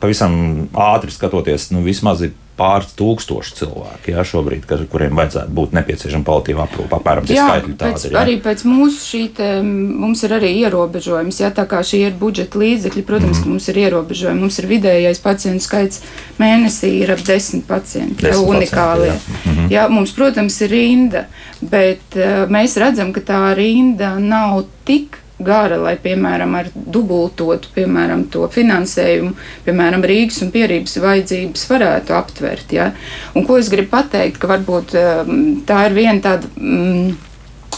[0.00, 5.72] pavisam ātri skatoties, nu, vismaz ir pāris tūkstoši cilvēki, jā, šobrīd, ka, kuriem vajadzētu būt
[5.78, 6.98] nepieciešama paliatīva aprūpe.
[6.98, 8.12] Apmēram tie Jā, skaitļi pēc, tādi ir.
[8.12, 8.24] jā.
[8.24, 11.40] arī pēc mūsu šī te, mums ir arī ierobežojums.
[11.40, 13.46] Ja, tā kā šie ir budžeta līdzekļi, protams, mm.
[13.46, 14.44] ka mums ir ierobežojumi.
[14.44, 16.02] Mums ir vidējais pacientu skaits
[16.40, 18.26] mēnesī ir ap desmit pacienti.
[18.26, 19.08] Ja, Desmit unikālie.
[19.14, 19.40] jā.
[19.46, 19.72] Mhm.
[19.72, 21.24] Jā, mums, protams, ir rinda,
[21.64, 28.26] bet uh, mēs redzam, ka tā rinda nav tik gara, lai, piemēram, ar dubultotu, piemēram,
[28.32, 29.32] to finansējumu,
[29.66, 32.76] piemēram, Rīgas un Pierības vajadzības varētu aptvert.
[32.76, 32.90] Ja?
[33.34, 35.34] Un ko es gribu pateikt, ka varbūt um,
[35.68, 36.52] tā ir viena tāda.
[36.60, 37.18] Mm,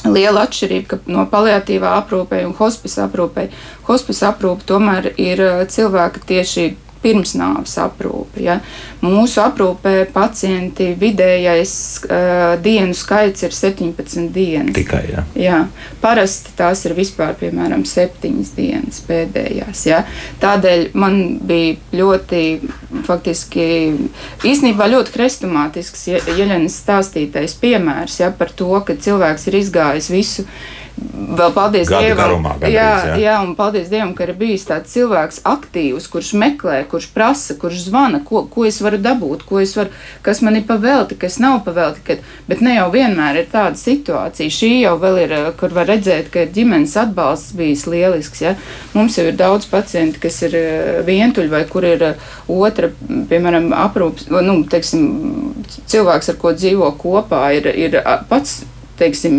[0.03, 3.45] Liela atšķirība no paliatīvā aprūpē un hospice aprūpē.
[3.87, 6.65] Hospice aprūpe tomēr ir uh, cilvēka tieši
[7.03, 8.41] pirms nāves aprūpe.
[8.43, 8.59] Ja.
[9.03, 11.75] Mūsu aprūpē pacienti vidējais
[12.07, 14.75] uh, dienu skaits ir 17 dienas.
[14.77, 15.25] Tikai, ja.
[15.39, 15.61] Jā,
[16.03, 19.87] parasti tās ir vispār, piemēram, 7 dienas pēdējās.
[19.91, 20.03] Ja.
[20.43, 22.43] Tādēļ man bija ļoti,
[23.09, 23.67] faktiski,
[24.47, 30.47] īstenībā ļoti krestomātisks Jeļenas stāstītais piemērs ja, par to, ka cilvēks ir izgājis visu
[31.13, 32.21] vēl paldies Gada Dievam.
[32.21, 33.17] garumā gandrīz, jā, jā.
[33.23, 37.87] jā, un paldies Dievam, ka ir bijis tāds cilvēks aktīvs, kurš meklē, kurš prasa, kurš
[37.87, 39.93] zvana, ko, ko es varu dabūt, ko es varu,
[40.27, 42.05] kas man ir pavelti, kas nav pavelti.
[42.07, 44.53] Kad, bet ne jau vienmēr ir tāda situācija.
[44.53, 48.43] Šī jau vēl ir, eh, kur var redzēt, ka ir ģimenes atbalsts bijis lielisks.
[48.45, 48.55] Ja?
[48.97, 52.93] Mums jau ir daudz pacienti, kas ir eh, vientuļi vai kur ir eh, otra,
[53.31, 55.09] piemēram, aprūps, nu, teiksim,
[55.87, 58.63] cilvēks, ar ko dzīvo kopā, ir, ir pats
[58.99, 59.37] teiksim,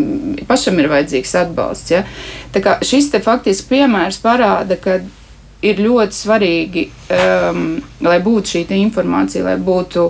[0.48, 1.92] pašam ir vajadzīgs atbalsts.
[1.94, 2.04] Ja?
[2.54, 5.00] Tā kā šis te faktiski piemērs parāda, ka
[5.64, 6.86] ir ļoti svarīgi,
[7.16, 7.66] um,
[8.04, 10.10] lai būtu šī informācija, lai būtu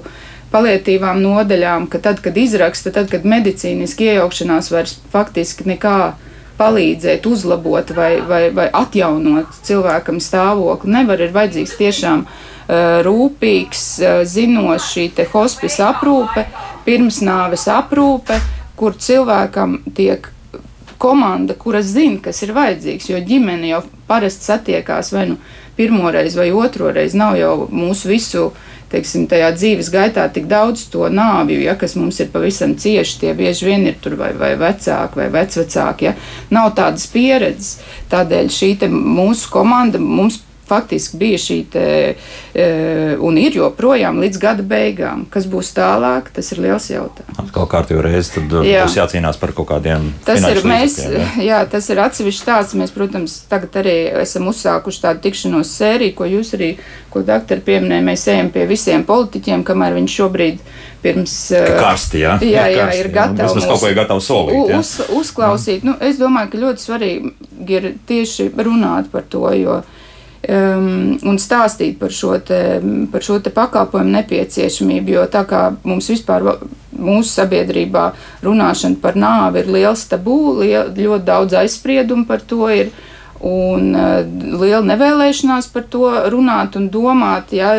[0.53, 5.97] palietīvām nodaļām, ka tad, kad izraksta, tad, kad medicīniski iejaukšanās vairs faktiski nekā
[6.57, 14.21] palīdzēt, uzlabot vai, vai, vai atjaunot cilvēkam stāvokli, nevar ir vajadzīgs tiešām uh, rūpīgs, uh,
[14.29, 16.45] zinošs šī hospisa aprūpe,
[16.85, 18.37] pirmsnāves aprūpe,
[18.83, 20.27] kur cilvēkam tiek
[20.99, 25.37] komanda, kuras zina, kas ir vajadzīgs, jo ģimene jau parasti satiekās vai nu
[25.77, 28.51] pirmoreiz vai otroreiz, nav jau mūsu visu.
[28.93, 33.15] Teiksim, tajā dzīves gaitā tik daudz to nāvju, ja, kas mums ir pavisam cieši.
[33.23, 36.11] Tie bieži vien ir tur vai, vai vecāki vai vecvecāki.
[36.11, 36.13] Ja.
[36.53, 37.79] Nav tādas pieredzes.
[38.11, 41.85] Tādēļ šī mūsu komanda mums faktiski bija šī te,
[42.55, 42.67] e,
[43.19, 45.25] un ir joprojām līdz gada beigām.
[45.33, 47.39] Kas būs tālāk, tas ir liels jautājums.
[47.43, 48.85] Atkal kārtīgi reizi, tad uh, jā.
[48.87, 50.09] būs jācīnās par kaut kādiem.
[50.25, 51.27] Tas ir, mēs, jā.
[51.49, 52.77] jā, tas ir atsevišķs tāds.
[52.79, 56.73] Mēs, protams, tagad arī esam uzsākuši tādu tikšanos sēriju, ko jūs arī,
[57.13, 58.07] ko doktori pieminēja.
[58.07, 60.63] Mēs ejam pie visiem politiķiem, kamēr viņi šobrīd
[61.03, 61.35] pirms.
[61.79, 63.57] Karsti, jā, jā, jā, karsti, ir gatavi.
[63.59, 64.59] Mēs kaut ko ir gatavi solīt.
[64.71, 64.79] Jā.
[64.79, 65.83] Uz, uzklausīt.
[65.87, 69.81] Nu, es domāju, ka ļoti svarīgi ir tieši runāt par to, jo
[70.47, 72.59] um, un stāstīt par šo, te,
[73.11, 75.15] par šo te pakalpojumu nepieciešamību.
[75.17, 76.45] Jo tā kā mums vispār
[76.93, 78.09] mūsu sabiedrībā
[78.43, 82.93] runāšana par nāvi ir liels tabū, liel, ļoti daudz aizspriedumu par to ir
[83.43, 84.23] un uh,
[84.59, 87.51] liela nevēlēšanās par to runāt un domāt.
[87.55, 87.73] Ja.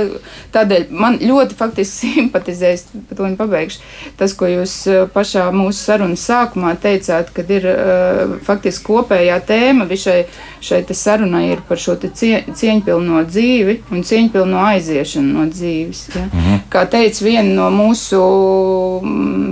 [0.55, 3.83] Tādēļ man ļoti faktiski simpatizēs, par to pabeigšu,
[4.21, 9.89] tas, ko jūs uh, pašā mūsu sarunas sākumā teicāt, kad ir uh, faktiski kopējā tēma
[9.89, 10.25] visai
[10.65, 16.05] šai sarunai ir par šo cie, cieņpilno dzīvi un cieņpilno aiziešanu no dzīves.
[16.15, 16.25] Ja.
[16.27, 16.65] Mhm.
[16.73, 18.21] Kā teica viena no mūsu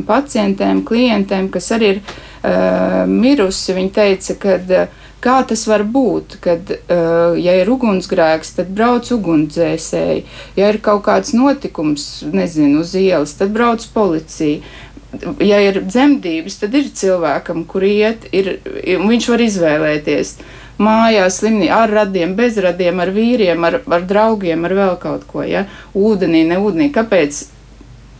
[0.08, 6.38] pacientēm, klientēm, kas arī ir uh, mirusi, viņa teica, ka uh, Kā tas var būt,
[6.42, 10.24] kad, uh, ja ir ugunsgrēks, tad brauc ugunsdzēsēji,
[10.58, 14.58] ja ir kaut kāds notikums, nezinu, uz ielas, tad brauc policija.
[15.44, 20.34] Ja ir dzemdības, tad ir cilvēkam, kur iet, ir, viņš var izvēlēties
[20.82, 25.44] mājās, slimnīcā, ar radiem, bez radiem, ar vīriem, ar, ar draugiem, ar vēl kaut ko.
[25.46, 25.66] Ja?
[25.94, 26.88] Ūdenī, ne ūdenī.
[26.94, 27.44] Kāpēc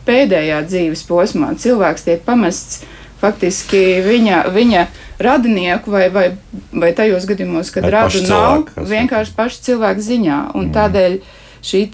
[0.06, 2.82] pēdējā dzīves posmā cilvēks tiek pamests
[3.22, 4.44] faktiski viņa.
[4.52, 4.86] viņa
[5.22, 6.30] radinieku vai, vai,
[6.72, 10.40] vai tajos gadījumos, kad vai radu nav vienkārši paši cilvēku ziņā.
[10.56, 10.74] Un mm.
[10.74, 11.16] tādēļ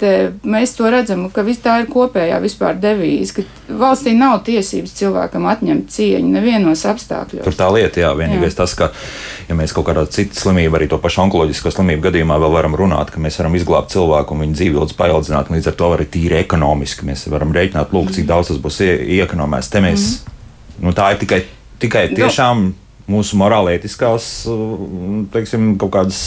[0.01, 0.13] te,
[0.49, 5.91] mēs to redzam, ka tā ir kopējā vispār devīze, ka valstī nav tiesības cilvēkam atņemt
[5.93, 7.45] cieņu nevienos apstākļos.
[7.45, 8.63] Tur tā lieta, jā, vienīgais jā.
[8.63, 8.89] tas, ka,
[9.51, 13.13] ja mēs kaut kādā citu slimību, arī to pašu onkoloģisko slimību gadījumā vēl varam runāt,
[13.13, 16.41] ka mēs varam izglābt cilvēku un viņa dzīvi ilgi paildzināt, līdz ar to arī tīri
[16.41, 18.33] ekonomiski mēs varam rēķināt, lūk, cik mm.
[18.33, 19.69] daudz tas būs iekonomēs.
[19.69, 20.38] Te mēs, mm.
[20.83, 21.41] Nu, tā ir tikai,
[21.83, 22.69] tikai nu, tiešām.
[23.09, 24.25] Mūsu morālētiskās
[25.33, 26.19] teiksim, kaut kādas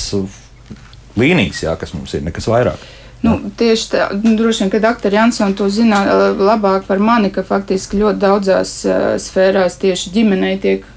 [1.13, 2.81] līnijas, jā, kas mums ir, nekas vairāk.
[3.21, 5.99] Nu, tieši tā, nu, droši vien, ka doktor Jansons to zina
[6.33, 10.87] labāk par mani, ka faktiski ļoti daudzās uh, sfērās tieši ģimenei tiek,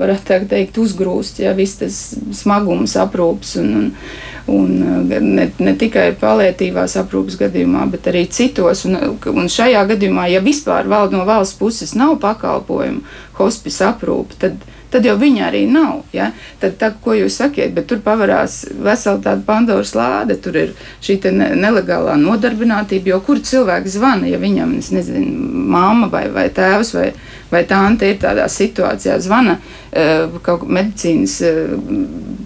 [0.00, 2.00] varētu teikt, uzgrūst, ja viss tas
[2.40, 3.92] smagums aprūps un, un,
[4.56, 4.74] un
[5.10, 8.86] ne, ne tikai palietīvās aprūpas gadījumā, bet arī citos.
[8.88, 8.98] Un,
[9.34, 13.04] un šajā gadījumā, ja vispār val, no valsts puses nav pakalpojumu
[13.40, 14.60] hospice aprūpe, tad
[14.90, 16.02] tad jau viņa arī nav.
[16.14, 16.30] Ja?
[16.60, 20.72] Tad, tā, ko jūs sakiet, bet tur pavarās vesela tāda Pandoras lāde, tur ir
[21.04, 25.30] šī ne, nelegālā nodarbinātība, jo kur cilvēks zvana, ja viņam, es nezinu,
[25.70, 27.10] mamma vai, vai tēvs vai,
[27.50, 31.76] vai tante ir tādā situācijā, zvana uh, kaut medicīnas uh,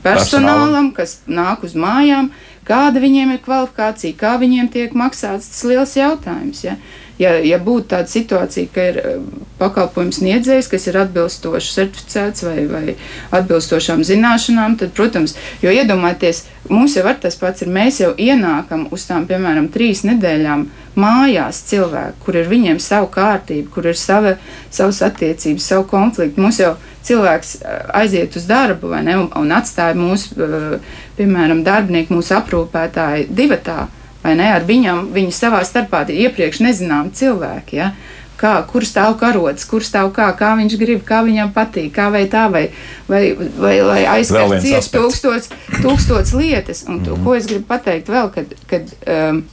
[0.05, 2.31] personālam, kas nāk uz mājām,
[2.69, 6.65] kāda viņiem ir kvalifikācija, kā viņiem tiek maksāts, tas liels jautājums.
[6.65, 6.79] Ja?
[7.19, 9.19] Ja, ja būtu tāda situācija, ka ir eh,
[9.61, 12.97] pakalpojums sniedzējs, kas ir atbilstoši certificēts vai, vai
[13.35, 19.07] atbilstošām zināšanām, tad, protams, jo iedomājieties, mums jau tas pats ir, mēs jau ienākam uz
[19.09, 20.67] tām, piemēram, trīs nedēļām
[20.99, 24.37] mājās cilvēku, kur ir viņiem savu kārtību, kur ir sava,
[24.71, 26.43] savas attiecības, savu konfliktu.
[26.43, 26.75] Mums jau
[27.07, 33.31] cilvēks eh, aiziet uz darbu ne, un, un atstāja mūsu, eh, piemēram, darbinieku, mūsu aprūpētāju
[33.31, 33.85] divatā
[34.25, 34.51] vai ne?
[34.57, 37.79] Ar viņam, viņi savā starpā iepriekš nezinām cilvēki.
[37.79, 37.93] Ja?
[38.41, 42.25] Kā, kur stāv karots, kur stāv kā, kā viņš grib, kā viņam patīk, kā vai
[42.31, 42.65] tā, vai,
[43.07, 45.53] vai, vai, vai aizskart ciest tūkstots,
[45.85, 46.83] tūkstots lietas.
[46.89, 47.25] Un to, mm -hmm.
[47.25, 49.45] ko es gribu pateikt vēl, kad, kad, um,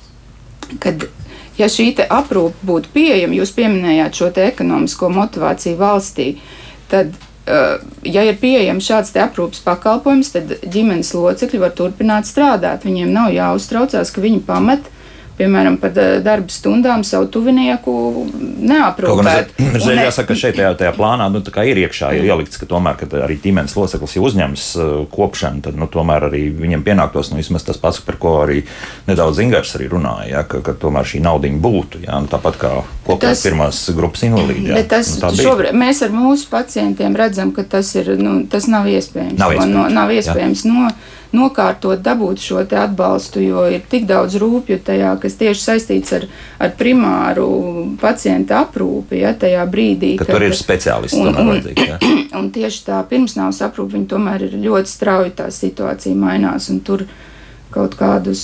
[0.80, 1.06] kad
[1.58, 6.36] ja šī aprūpe būtu pieejama, jūs pieminējāt šo ekonomisko motivāciju valstī,
[6.90, 7.14] tad
[7.46, 12.86] ja ir pieejams šāds aprūpas pakalpojums, tad ģimenes locekļi var turpināt strādāt.
[12.88, 14.92] Viņiem nav jāuztraucās, ka viņi pamet
[15.42, 17.94] piemēram, par darba stundām savu tuvinieku
[18.62, 19.54] neaprūpēt.
[19.60, 20.06] Man ne...
[20.06, 23.38] jāsaka, ka šeit tajā, tajā plānā nu, ir iekšā ir ielikts, ka tomēr, kad arī
[23.42, 24.68] ģimenes loceklis ir uzņems
[25.14, 28.62] kopšanu, tad nu, tomēr arī viņiem pienāktos nu, vismaz tas pats, par ko arī
[29.10, 32.06] nedaudz Ingars arī runāja, ja, ka, ka tomēr šī naudiņa būtu.
[32.06, 32.76] Ja, nu, tāpat kā
[33.12, 34.72] kopējās pirmās grupas invalīdi.
[34.72, 38.90] Ja, tas, nu, šobrīd, mēs ar mūsu pacientiem redzam, ka tas, ir, nu, tas nav
[38.92, 39.40] iespējams.
[39.40, 39.76] Nav iespējams.
[39.76, 40.72] No, nav iespējams ja.
[40.74, 40.92] no,
[41.36, 46.28] nokārtot, dabūt šo atbalstu, jo ir tik daudz rūpju tajā, kas tieši saistīts ar,
[46.60, 47.48] ar primāru
[48.02, 50.16] pacienta aprūpi, ja tajā brīdī.
[50.20, 52.00] Ka kad, tur ir speciālisti, un, un, ja?
[52.40, 57.06] un tieši tā pirmsnāvs aprūpe, viņi tomēr ir ļoti strauji tā situācija mainās, un tur
[57.72, 58.44] kaut kādus,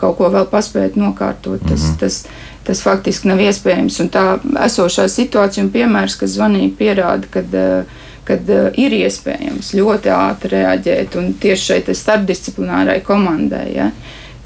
[0.00, 1.98] kaut ko vēl paspēt nokārtot, tas, mm -hmm.
[2.00, 2.22] tas,
[2.66, 3.98] tas faktiski nav iespējams.
[4.04, 4.26] Un tā
[4.66, 10.56] esošā situācija un piemērs, kas zvanīja, pierāda, ka uh, kad uh, ir iespējams ļoti ātri
[10.56, 13.66] reaģēt un tieši šeit starpdisciplinārai komandai.
[13.74, 13.90] Ja,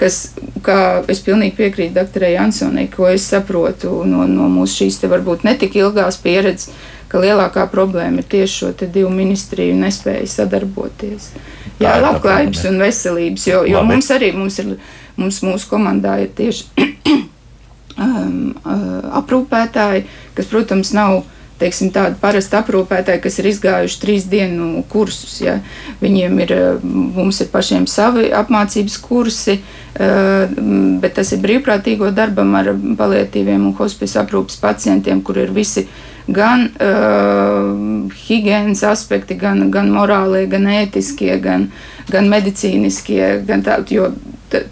[0.00, 0.32] kas,
[0.64, 5.44] kā es pilnīgi piekrītu doktorai Jansonai, ko es saprotu no, no mūsu šīs te varbūt
[5.48, 6.72] netik ilgās pieredzes,
[7.12, 11.30] ka lielākā problēma ir tieši šo divu ministriju nespēja sadarboties.
[11.80, 13.92] Jā, labklājības un veselības, jo, jo Labi.
[13.92, 14.74] mums arī mums ir,
[15.20, 16.86] mums mūsu komandā ir tieši
[17.98, 20.06] um, uh, aprūpētāji,
[20.36, 21.24] kas, protams, nav
[21.60, 25.38] teiksim, tādi parasti aprūpētāji, kas ir izgājuši trīs dienu kursus.
[25.40, 25.58] Ja.
[26.02, 29.58] Viņiem ir, mums ir pašiem savi apmācības kursi,
[29.96, 30.58] eh,
[31.00, 35.86] bet tas ir brīvprātīgo darbam ar palietīviem un hospice aprūpas pacientiem, kur ir visi
[36.26, 41.68] gan uh, higiēnas aspekti, gan, gan morālie, gan ētiskie, gan,
[42.10, 44.08] gan medicīniskie, gan tā, jo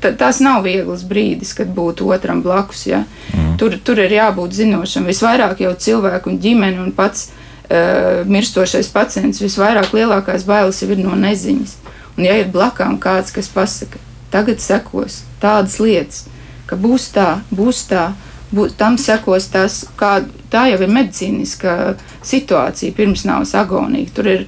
[0.02, 2.86] tas nav viegls brīdis, kad būt otram blakus.
[2.86, 3.04] Ja?
[3.32, 3.54] Mm.
[3.60, 5.08] Tur, tur ir jābūt zinošam.
[5.10, 11.16] Visvairāk jau cilvēku un ģimeni un pats uh, mirstošais pacients, visvairāk lielākās bailes ir no
[11.18, 11.78] neziņas.
[12.14, 13.98] Un ja ir blakām kāds, kas pasaka,
[14.30, 16.24] tagad sekos tādas lietas,
[16.70, 18.12] ka būs tā, būs tā,
[18.54, 20.20] būs, tam sekos tas, kā
[20.52, 24.12] tā jau ir medicīniska situācija pirms nāves agonija.
[24.14, 24.46] Tur ir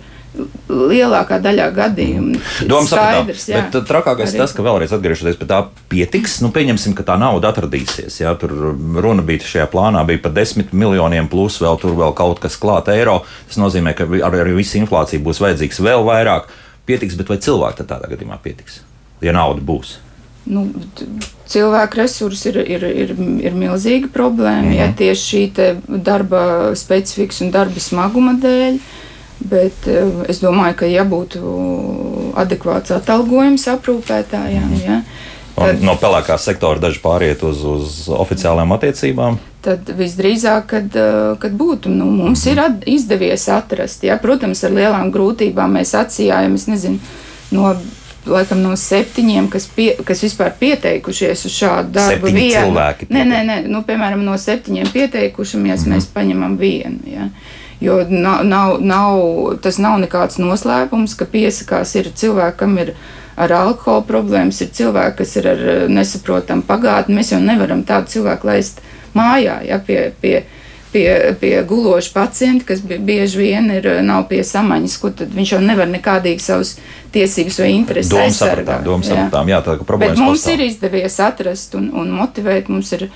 [0.68, 2.40] lielākā daļā gadījumu.
[2.68, 3.62] Domas skaidrs, jā.
[3.72, 5.60] Bet trakākais ir tas, ka vēlreiz atgriežoties pie tā
[5.92, 6.38] pietiks.
[6.44, 8.20] Nu, pieņemsim, ka tā nauda atradīsies.
[8.22, 8.54] Jā, tur
[9.04, 12.90] runa bija šajā plānā bija par desmit miljoniem, plus vēl tur vēl kaut kas klāt
[12.92, 13.20] eiro.
[13.48, 16.50] Tas nozīmē, ka ar, ar visu inflāciju būs vajadzīgs vēl vairāk.
[16.86, 18.82] Pietiks, bet vai cilvēki tad tādā gadījumā pietiks,
[19.24, 19.96] ja nauda būs?
[20.46, 20.68] Nu,
[21.50, 24.68] cilvēku resursi ir, ir, ir, ir milzīga problēma.
[24.68, 24.78] Mm -hmm.
[24.78, 29.06] Ja tieši šī darba specifikas un darba smaguma dēļ, uh,
[29.40, 31.40] Bet eh, es domāju, ka ja būtu
[32.40, 34.84] adekvāts atalgojums aprūpētājiem, mhm.
[34.86, 35.02] ja,
[35.56, 39.38] tad, no pelēkā sektora daži pāriet uz, uz oficiālām attiecībām.
[39.66, 44.06] Tad visdrīzāk, kad, eh, kad būtu, nu, mums ir at, izdevies atrast.
[44.08, 47.00] Ja, protams, ar lielām grūtībām mēs atsījām, es nezinu,
[47.52, 47.74] no
[48.26, 52.26] laikam no septiņiem, kas, pie, kas vispār pieteikušies uz šādu darbu.
[52.26, 52.64] Septiņi vienu.
[52.64, 53.08] cilvēki.
[53.12, 55.94] Nē, nē, nē, nu, piemēram, no septiņiem pieteikušamies, mm -hmm.
[55.94, 56.98] mēs paņemam vienu.
[57.12, 57.28] Ja.
[57.80, 59.20] Jo nav, nav, nav,
[59.62, 62.94] tas nav nekāds noslēpums, ka piesakās ir cilvēki, kam ir
[63.36, 67.18] ar alkohola problēmas, ir cilvēki, kas ir ar nesaprotamu pagātni.
[67.18, 68.80] Mēs jau nevaram tādu cilvēku laist
[69.16, 70.38] mājā, ja pie, pie,
[70.92, 71.08] pie,
[71.40, 75.92] pie guloša pacienta, kas bieži vien ir, nav pie samaņas, ko tad viņš jau nevar
[75.92, 76.78] nekādīgi savus
[77.16, 78.84] tiesības vai intereses aizsargāt.
[78.86, 80.60] Domas sapratām, jā, tā, ka problēmas Bet mums pastāv.
[80.60, 83.08] ir izdevies atrast un, un motivēt, mums ir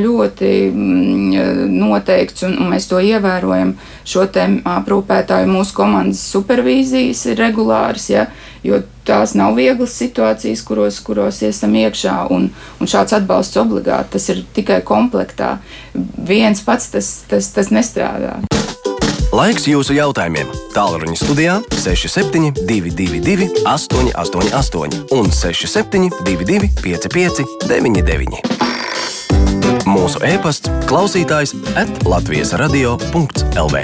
[0.00, 7.40] ļoti mm, noteikts, un, un mēs to ievērojam, šo te aprūpētāju mūsu komandas supervīzijas ir
[7.40, 8.26] regulāras, ja,
[8.64, 14.28] jo tās nav vieglas situācijas, kuros, kuros esam iekšā, un, un šāds atbalsts obligāti, tas
[14.32, 15.56] ir tikai komplektā.
[15.94, 18.42] Viens pats tas, tas, tas nestrādā.
[19.34, 20.46] Laiks jūsu jautājumiem.
[20.76, 28.38] Tālruņa studijā 6722, 888 un 6722, 55, 99.
[29.90, 33.82] Mūsu e-pasts klausītājs atlatvijas radio.lv.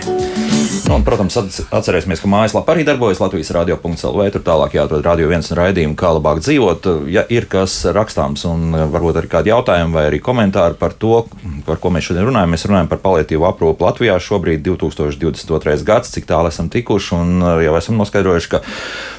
[0.71, 1.35] Nu, un, protams,
[1.75, 4.27] atcerēsimies, ka mājaslapā arī darbojas Latvijas radio.CLV.
[4.35, 6.87] Tur tālāk jāatrod radio viens un raidījumu, kā labāk dzīvot.
[7.11, 11.25] Ja ir kas rakstāms, un varbūt arī kādi jautājumi vai arī komentāri par to,
[11.67, 15.83] par ko mēs šodien runājam, mēs runājam par paliatīvu aprūpu Latvijā šobrīd, 2022.
[15.87, 18.63] gads, cik tālu esam tikuši, un jau esam noskaidrojuši, ka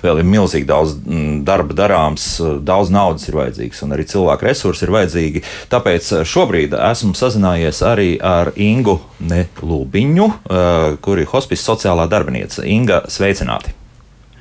[0.08, 0.96] vēl ir milzīgi daudz
[1.48, 2.30] darba darāms,
[2.64, 5.44] daudz naudas ir vajadzīgs, un arī cilvēku resursi ir vajadzīgi.
[5.72, 10.32] Tāpēc šobrīd esmu sazinājies arī ar Ingu Nelūbiņu,
[11.04, 12.64] kuri hospice sociālā darbinīca.
[12.70, 13.74] Inga, sveicināti!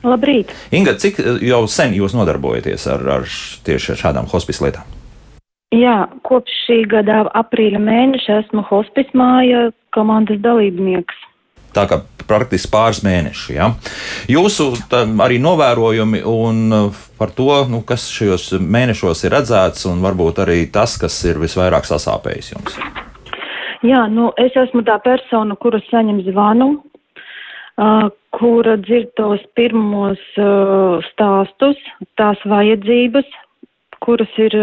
[0.05, 0.53] Labrīt!
[0.73, 3.29] Inga, cik eh, jau sen jūs nodarbojaties ar, ar
[3.67, 4.97] tieši ar šādām hospice lietām?
[5.77, 11.27] Jā, kopš šī gada aprīļa mēneša esmu hospice māja komandas dalībnieks.
[11.77, 13.53] Tā kā praktiski pāris mēneši.
[13.55, 13.69] Ja?
[14.31, 20.01] Jūsu tā, arī novērojumi un eh, par to, nu, kas šajos mēnešos ir redzēts, un
[20.05, 22.81] varbūt arī tas, kas ir visvairāk sasāpējis jums.
[23.85, 26.75] Jā, nu, es esmu tā persona, kura saņem zvanu
[28.37, 30.21] kura dzird tos pirmos
[31.11, 31.81] stāstus,
[32.21, 33.29] tās vajadzības,
[34.05, 34.57] kuras ir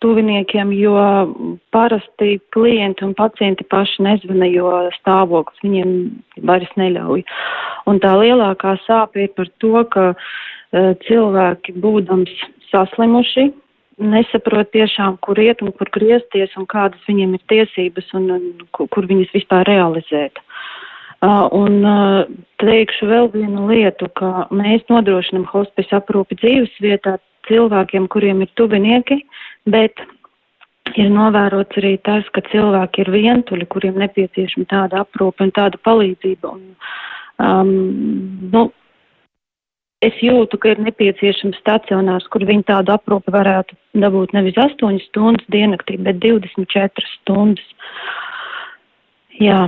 [0.00, 0.96] tuviniekiem, jo
[1.74, 5.90] parasti klienti un pacienti paši nezvana, jo stāvoklis viņiem
[6.48, 7.24] vairs neļauj.
[7.90, 10.06] Un tā lielākā sāpe ir par to, ka
[11.06, 12.32] cilvēki, būdams
[12.70, 13.50] saslimuši,
[14.00, 19.08] nesaprot tiešām, kur iet un kur griezties un kādas viņiem ir tiesības un, un kur
[19.10, 20.40] viņas vispār realizēt.
[21.20, 21.82] Un
[22.62, 27.18] teikšu vēl vienu lietu, ka mēs nodrošinam hospice aprūpi dzīves vietā
[27.48, 29.18] cilvēkiem, kuriem ir tuvinieki,
[29.68, 30.00] bet
[30.96, 36.54] ir novērots arī tas, ka cilvēki ir vientuļi, kuriem nepieciešama tāda aprūpe un tāda palīdzība.
[36.56, 36.62] Un,
[37.44, 37.74] um,
[38.54, 38.64] nu,
[40.00, 45.46] es jūtu, ka ir nepieciešams stacionārs, kur viņi tādu aprūpi varētu dabūt nevis 8 stundas
[45.52, 47.74] diennaktī, bet 24 stundas.
[49.40, 49.66] Jā.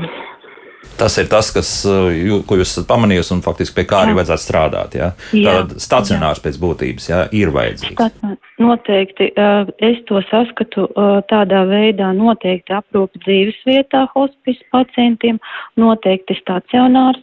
[0.98, 4.16] Tas ir tas, kas, uh, jū, ko jūs esat pamanījusi, un faktiski pie kā arī
[4.18, 4.96] vajadzētu strādāt.
[4.98, 5.08] Ja?
[5.32, 6.44] Tātad stacionārs jā.
[6.46, 8.36] pēc būtības ja, ir vajadzīgs.
[8.62, 9.30] Noteikti.
[9.32, 15.40] Uh, es to saskatu uh, tādā veidā, noteikti aprūpi dzīves vietā hospice pacientiem,
[15.80, 17.22] noteikti stacionārs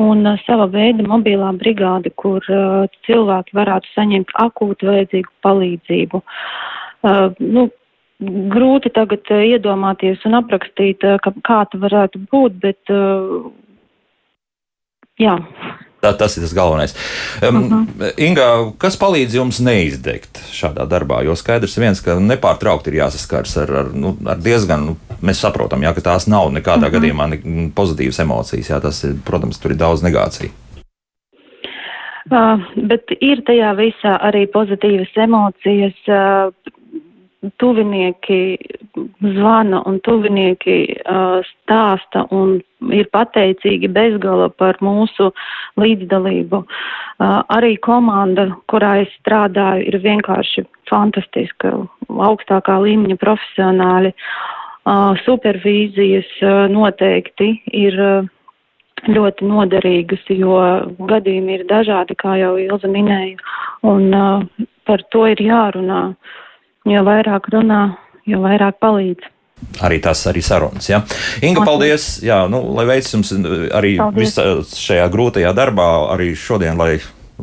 [0.00, 2.40] un sava veida mobilā brigāde, kur
[3.06, 6.22] cilvēki varētu saņemt akūti vajadzīgu palīdzību.
[7.44, 7.66] Nu,
[8.52, 13.48] grūti tagad uh, iedomāties un aprakstīt, uh, ka, kā tā varētu būt, bet uh,
[15.20, 15.38] jā.
[16.02, 16.94] Tā, tas ir tas galvenais.
[17.46, 18.12] Um, uh -huh.
[18.18, 18.46] Inga,
[18.78, 21.22] kas palīdz jums neizdegt šādā darbā?
[21.24, 25.82] Jo skaidrs viens, ka nepārtraukti ir jāsaskars ar, ar, nu, ar diezgan, nu, mēs saprotam,
[25.82, 26.94] jā, ka tās nav nekādā uh -huh.
[26.98, 28.70] gadījumā ne, pozitīvas emocijas.
[28.70, 30.50] Jā, tas ir, protams, tur ir daudz negāciju.
[32.30, 35.94] Uh, bet ir tajā visā arī pozitīvas emocijas.
[36.06, 36.52] Uh,
[37.58, 38.58] tuvinieki
[39.20, 42.60] zvana un tuvinieki uh, stāsta un
[42.94, 45.30] ir pateicīgi bezgala par mūsu
[45.80, 46.62] līdzdalību.
[46.62, 51.74] Uh, arī komanda, kurā es strādāju, ir vienkārši fantastiska,
[52.08, 54.14] augstākā līmeņa profesionāļi.
[54.82, 57.98] Uh, supervīzijas uh, noteikti ir.
[57.98, 58.30] Uh,
[59.02, 60.60] ļoti noderīgas, jo
[61.08, 63.34] gadījumi ir dažādi, kā jau Ilza minēja,
[63.82, 64.44] un uh,
[64.86, 66.04] par to ir jārunā.
[66.12, 66.41] Uh,
[66.88, 67.84] jo vairāk runā,
[68.28, 69.30] jo vairāk palīdz.
[69.86, 70.88] Arī tās arī sarunas.
[70.90, 71.04] Ja?
[71.44, 72.16] Inga, paldies!
[72.24, 73.30] Jā, nu, lai veids jums
[73.72, 76.96] arī visā šajā grūtajā darbā, arī šodien, lai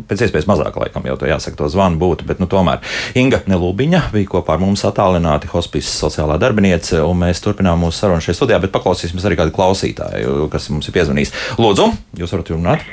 [0.07, 2.27] pēc iespējas mazāk, laikam, jau to jāsaka, to zvanu būtu.
[2.29, 2.83] Bet, nu, tomēr
[3.19, 8.23] Inga Nelūbiņa bija kopā ar mums attālināti hospice sociālā darbiniece, un mēs turpinām mūsu sarunu
[8.23, 11.35] šajā studijā, bet paklausīsimies arī kādu klausītāju, kas mums ir piezvanījis.
[11.59, 12.89] Lūdzu, jūs varat runāt?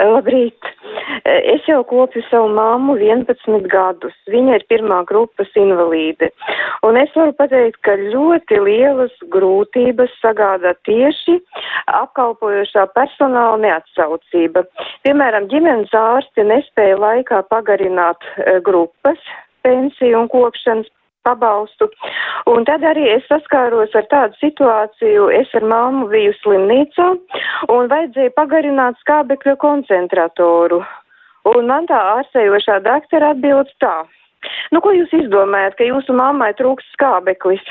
[0.00, 0.73] Labrīt!
[1.34, 4.14] Es jau kopju savu mammu 11 gadus.
[4.30, 6.30] Viņa ir pirmā grupas invalīde.
[6.86, 11.38] Un es varu pateikt, ka ļoti lielas grūtības sagādā tieši
[11.90, 14.64] apkalpojošā personāla neatsaucība.
[15.06, 19.18] Piemēram, ģimenes ārsti nespēja laikā pagarināt e, grupas
[19.64, 20.90] pensiju un kopšanas
[21.24, 21.88] pabalstu.
[22.52, 27.08] Un tad arī es saskāros ar tādu situāciju, es ar mammu biju slimnīcā
[27.72, 30.82] un vajadzēja pagarināt skābekļa koncentratoru.
[31.44, 33.96] Un man tā ārstējošā doktora atbild tā.
[34.72, 37.64] Nu, ko jūs izdomājat, ka jūsu mammai trūks skābeklis?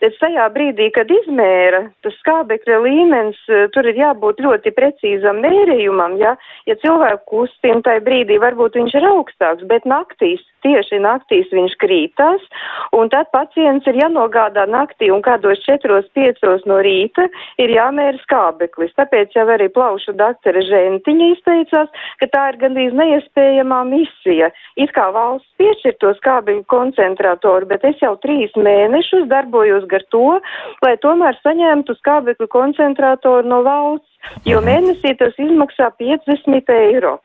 [0.00, 6.16] Bet tajā brīdī, kad izmēra tas skābekļa līmenis, eh, tur ir jābūt ļoti precīzam mērījumam,
[6.18, 6.34] ja,
[6.66, 12.44] ja cilvēku kustina tajā brīdī varbūt viņš ir augstāks, bet naktīs, tieši naktīs viņš krītās,
[12.90, 17.28] Un tad pacients ir jānogādā naktī un kādos 4-5 no rīta
[17.62, 18.94] ir jāmēra skābeklis.
[18.98, 24.50] Tāpēc jau arī plaušu daktore Žentiņa izteicās, ka tā ir gandrīz neiespējamā misija.
[24.74, 30.40] It kā valsts piešķir to skābekļu koncentratoru, bet es jau trīs mēnešus darbojos gar to,
[30.82, 37.20] lai tomēr saņemtu skābekļu koncentratoru no valsts, jo mēnesī tas izmaksā 50 eiro.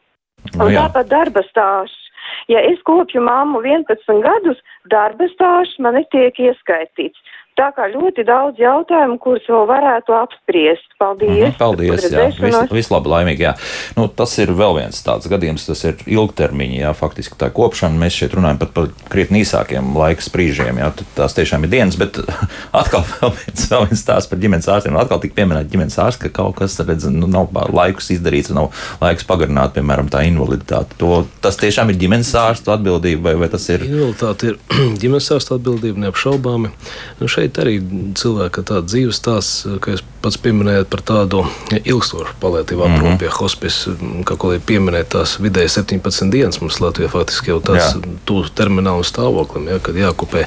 [0.54, 0.86] Nu, Un jā.
[0.86, 2.05] tāpat darba stāsts.
[2.52, 4.62] Ja es kopju mammu 11 gadus,
[4.94, 7.20] darba stāsts man netiek ieskaitīts.
[7.56, 10.90] Tā kā ļoti daudz jautājumu, kurus vēl varētu apspriest.
[11.00, 11.54] Paldies!
[11.54, 12.04] Mhm, Paldies!
[12.12, 13.46] Jā, vis, vislabāk, laimīgi.
[13.46, 13.54] Jā.
[13.96, 17.96] Nu, tas ir vēl viens tāds gadījums, tas ir ilgtermiņa, jā, faktiski tā kopšana.
[18.00, 20.82] Mēs šeit runājam pat par krietni īsākiem laika sprīžiem.
[20.84, 22.20] Jā, Tad tās tiešām ir dienas, bet
[22.82, 25.00] atkal vēl viens, vēl viens stāsts par ģimenes ārstiem.
[25.00, 29.28] Atkal tika pieminēta ģimenes ārsts, ka kaut kas, redz, nu, nav laikus izdarīts, nav laiks
[29.28, 31.00] pagarināt, piemēram, tā invaliditāte.
[31.00, 34.60] To, tas tiešām ir ģimenes ārsta atbildība, vai, vai tas ir Invaliditāte ir
[35.02, 36.72] ģimenes ārsta atbildība neapšaubāmi.
[37.20, 37.76] Nu, šeit arī
[38.18, 41.44] cilvēka tāda dzīves stāsts, kā jūs pats pieminējāt par tādu
[41.78, 42.96] ilgstošu palietību Mhm.
[42.96, 43.24] aprūpi, mm -hmm.
[43.24, 43.90] ja hospice,
[44.26, 47.94] kā kolēģi pieminēja, tās vidēji 17 dienas mums Latvijā faktiski jau Jā.
[48.26, 50.46] tuvu terminālu stāvoklim, ja, kad jākupē.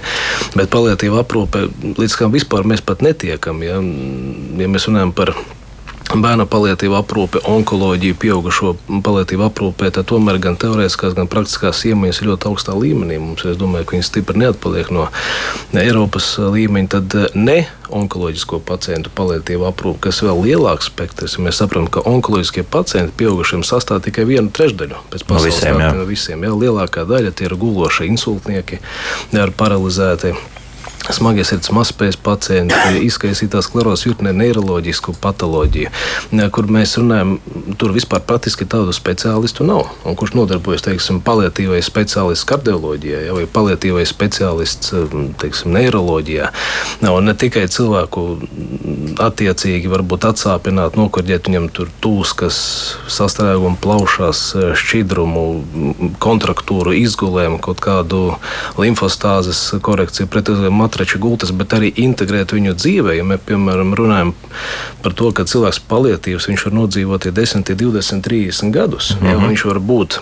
[0.57, 1.69] Bet palietīva aprūpe,
[1.99, 3.75] līdz kam vispār mēs pat netiekam, ja,
[4.63, 5.35] ja mēs runājam par
[6.17, 12.31] bērnu palietīvu aprūpi, onkoloģiju, pieaugušo palietīvu aprūpē, tad tomēr gan teorētiskās, gan praktiskās iemaņas ir
[12.31, 13.19] ļoti augstā līmenī.
[13.21, 15.09] Mums, es domāju, ka viņas stipri neatpaliek no
[15.77, 16.91] Eiropas līmeņa.
[16.97, 17.59] Tad eh, ne
[17.93, 24.03] onkoloģisko pacientu palietīvu aprūpi, kas vēl lielāks spektrs, mēs saprotam, ka onkoloģiskie pacienti pieaugušiem sastāv
[24.05, 25.91] tikai vienu trešdaļu No visiem, jā.
[25.97, 26.45] no visiem.
[26.45, 28.81] Jā, lielākā daļa tie ir gulošie insultnieki,
[29.37, 30.35] ar paralizēti.
[31.09, 35.89] Smagie sirds mazspējas pacienti, izkaisītā sklerozes virkne neiroloģisku patoloģiju,
[36.53, 37.39] kur mēs runājam,
[37.81, 39.87] tur vispār praktiski tādu speciālistu nav.
[40.05, 44.93] Un kurš nodarbojas, teiksim, palietīvais speciālists kardioloģijā ja, vai palietīvais speciālists,
[45.41, 46.51] teiksim, neiroloģijā.
[47.09, 48.27] Un ne tikai cilvēku
[49.25, 52.61] attiecīgi varbūt atsāpināt, nokurģēt viņam tur tūskas,
[53.09, 54.45] sastrēgumu plaušās,
[54.77, 55.47] šķidrumu,
[56.23, 58.23] kontraktūru, izgulējumu, kaut kādu
[58.77, 63.15] limfostāzes korekciju, pretizējumu matraču gultas, bet arī integrēt viņu dzīvē.
[63.19, 64.33] Ja mēs, piemēram, runājam
[65.05, 69.15] par to, ka cilvēks palietīvs, viņš var nodzīvot ja 10, 20, 30 gadus.
[69.15, 69.31] Mm -hmm.
[69.31, 70.21] ja, viņš var būt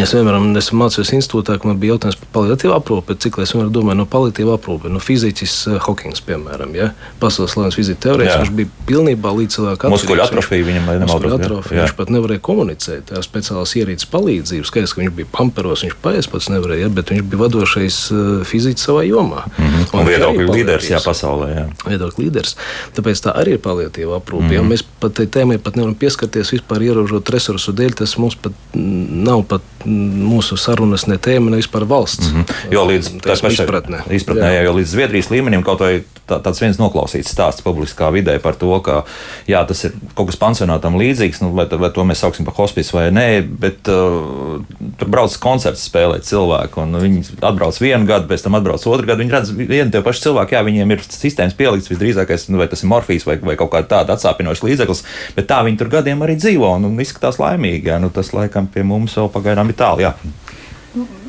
[0.00, 3.16] Es vienmēr esmu mācījies institūtā, ka man bija jautājums par palietīvu aprūpi.
[3.20, 6.92] Cik es vienmēr domāju, no palietīva aprūpe, no fiziķis uh, Hokings, piemēram, ja?
[7.20, 8.46] pasaules slavens fizikas teorētiķis.
[8.46, 9.92] Viņš bija pilnībā līdz cilvēkam.
[9.92, 11.82] Muskuļu atrofija viņam vai nemaldos, atrofija.
[11.82, 14.70] Viņš pat nevarēja komunicēt ar speciālās ierīces palīdzību.
[14.70, 16.94] Skaidrs, ka viņš bija pamperos, viņš paies pats nevarēja, ja?
[17.00, 19.44] bet viņš bija vadošais uh, fiziķis savā jomā.
[19.58, 19.90] Mm Mhm.
[19.92, 21.48] un arī viedokļu līderis jā, pasaulē.
[21.52, 21.64] Jā.
[21.86, 22.56] viedokļu līderis.
[22.96, 24.44] Tāpēc tā arī ir palietīva aprūpe.
[24.44, 24.50] Mm.
[24.50, 24.54] -hmm.
[24.54, 27.96] ja mēs pat tai tēmai pat nevaram pieskarties vispār ierobežot resursu dēļ.
[28.02, 32.30] Tas mums pat nav pat mūsu sarunas ne tēma, ne vispār valsts.
[32.30, 32.72] Mm -hmm.
[32.74, 34.02] Jo līdz pašai izpratnē.
[34.10, 34.62] izpratnē jā.
[34.64, 38.72] Jo līdz Zviedrijas līmenim kaut vai tā, tāds viens noklausīts stāsts publiskā vidē par to,
[38.84, 39.02] ka
[39.48, 42.94] jā, tas ir kaut kas pansionātam līdzīgs, nu, vai, vai to mēs sauksim par hospice
[42.96, 43.26] vai nē,
[43.62, 44.62] bet uh,
[45.00, 49.22] tur brauc koncerts spēlēt cilvēku, un viņi atbrauc vienu gadu, pēc tam atbrauc otru gadu.
[49.24, 52.84] Viņi redz vienu tie paši cilvēki, jā, viņiem ir sistēmas pielikts visdrīzākais, nu, vai tas
[52.84, 55.04] ir morfijas vai, vai kaut kāda tāda atsāpinoša līdzeklis,
[55.36, 57.90] bet tā viņi tur gadiem arī dzīvo un, un izskatās laimīgi.
[57.92, 60.06] Jā, nu, tas laikam pie mums vēl pagaidām ir tālu.
[60.06, 60.14] Jā.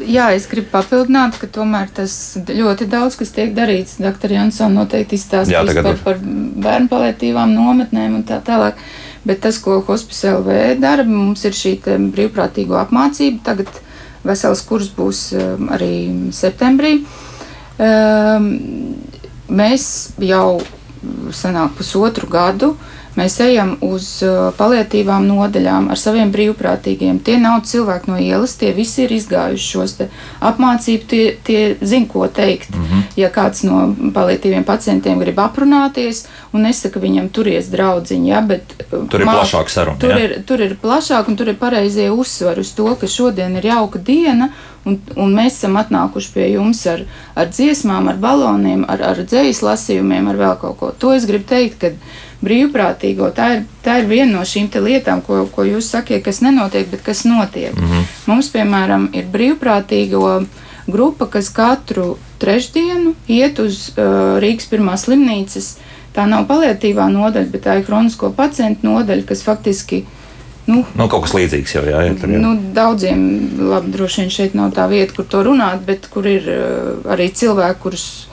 [0.03, 3.95] Jā, es gribu papildināt, ka tomēr tas ļoti daudz, kas tiek darīts.
[4.03, 4.33] Dr.
[4.35, 6.19] Jansons noteikti Jā, izstāstīs tagad par, par
[6.65, 8.81] bērnu palietīvām nometnēm un tā tālāk.
[9.23, 13.39] Bet tas, ko Hospice LV dara, mums ir šī brīvprātīgo apmācība.
[13.47, 13.71] Tagad
[14.27, 15.93] vesels kurs būs um, arī
[16.35, 16.97] septembrī.
[17.79, 18.49] Um,
[19.47, 19.85] mēs
[20.19, 20.59] jau
[21.35, 22.73] senāk pusotru gadu
[23.18, 27.20] mēs ejam uz uh, palietīvām nodaļām ar saviem brīvprātīgiem.
[27.26, 29.95] Tie nav cilvēki no ielas, tie visi ir izgājuši šos
[30.41, 32.74] apmācību, tie, tie zina, ko teikt.
[32.76, 33.03] Mm -hmm.
[33.16, 39.07] Ja kāds no palietīviem pacientiem grib aprunāties un nesaka viņam turies draudziņi, ja, bet uh,
[39.09, 40.20] Tur ir plašāka saruna, Tur ja?
[40.20, 43.99] ir, tur ir plašāk un tur ir pareizie uzsvari uz to, ka šodien ir jauka
[43.99, 44.49] diena.
[44.86, 47.05] Un, un mēs esam atnākuši pie jums ar,
[47.39, 50.91] ar dziesmām, ar baloniem, ar, ar dzīslu lasījumiem, ar vēl kaut ko.
[50.99, 51.91] To es gribu teikt, ka
[52.43, 56.89] brīvprātīgo tā ir, tā ir viena no šīm lietām, ko, ko jūs sakiet, kas nenotiek,
[56.91, 57.73] bet kas notiek.
[57.75, 58.03] Mm -hmm.
[58.25, 60.45] Mums, piemēram, ir brīvprātīgo
[60.87, 65.77] grupa, kas katru trešdienu iet uz uh, Rīgas pirmās slimnīcas.
[66.13, 70.03] Tā nav palietīvā nodaļa, bet tā ir kronisko pacientu nodaļa, kas faktiski
[70.65, 72.39] nu, Nu, kaut kas līdzīgs jau jā, jā, tur, jā.
[72.39, 73.23] Nu, daudziem,
[73.59, 77.31] labi, droši vien šeit nav tā vieta, kur to runāt, bet kur ir uh, arī
[77.33, 78.27] cilvēki, kurus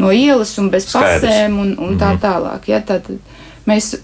[0.00, 1.22] no ielas un bez Skaidrs.
[1.24, 2.68] pasēm un, un tā tālāk.
[2.72, 3.08] Ja, tad
[3.70, 3.94] mēs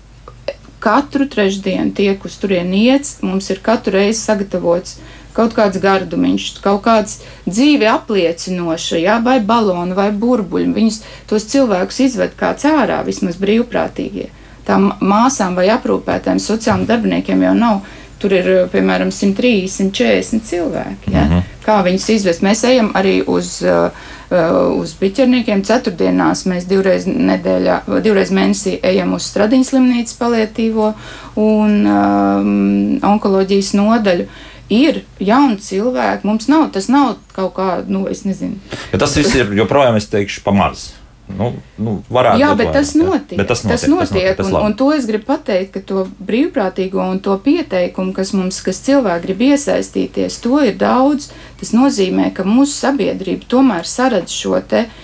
[0.83, 4.99] katru trešdienu tiek uz turieni iets, mums ir katru reizi sagatavots
[5.37, 10.73] kaut kāds gardumiņš, kaut kāds dzīvi apliecinoša, jā, vai baloni, vai burbuļi.
[10.77, 14.31] Viņus tos cilvēkus izved kāds ārā, vismaz brīvprātīgie.
[14.67, 17.83] Tām māsām vai aprūpētājiem, sociālajiem darbiniekiem jau nav
[18.19, 21.13] Tur ir piemēram 130, 140 cilvēki.
[21.13, 21.25] Ja?
[21.25, 21.43] Mm -hmm.
[21.67, 22.43] Kā viņus izvest?
[22.43, 23.91] Mēs ejam arī uz, uh,
[24.31, 25.63] uh, uz piķerniekiem.
[25.63, 30.95] Ceturtdienās mēs divreiz, nedēļā, divreiz mēnesī ejam uz Stradiņas slimnīcas palietīvo
[31.37, 34.27] un um, onkoloģijas nodaļu
[34.69, 36.27] ir jauni cilvēki.
[36.27, 38.57] Mums nav, tas nav kaut kā, nu, es nezinu.
[38.93, 40.95] Ja tas viss ir joprojām, es teikšu, pamazs.
[41.27, 41.49] Nu,
[41.83, 41.97] nu,
[42.39, 43.35] Jā, bet tas notiek.
[43.41, 43.81] Bet tas notiek.
[43.81, 47.19] Tas notiek, tas notiek tas un, un to es gribu pateikt, ka to brīvprātīgo un
[47.25, 51.33] to pieteikumu, kas mums, kas cilvēki grib iesaistīties, to ir daudz.
[51.59, 55.03] Tas nozīmē, ka mūsu sabiedrība tomēr saredz šo te uh,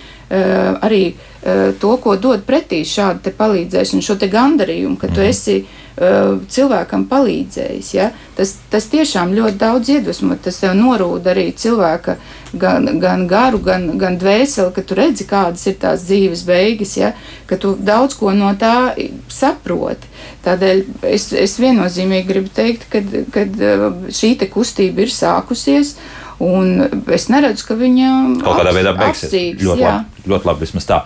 [0.81, 5.29] arī uh, to, ko dod pretī šāda palīdzēšana, šo gandarījumu, ka tu mhm.
[5.29, 7.89] esi uh, cilvēkam palīdzējis.
[7.93, 8.11] Ja?
[8.37, 12.17] Tas, tas tiešām ļoti daudz iedvesmo, tas tev norūda arī cilvēka
[12.57, 17.13] gan, gan garu, gan, gan dvēseli, ka tu redzi, kādas ir tās dzīves beigas, ja?
[17.49, 18.95] ka tu daudz ko no tā
[19.29, 20.09] saproti.
[20.43, 23.45] Tādēļ es, es viennozīmīgi gribu teikt, ka
[24.11, 25.95] šī kustība ir sākusies.
[26.41, 28.09] Un es neredzu, ka viņa
[28.43, 29.33] kaut kādā veidā beigsies.
[29.61, 31.03] Ļoti labi, ļoti labi vismaz tā.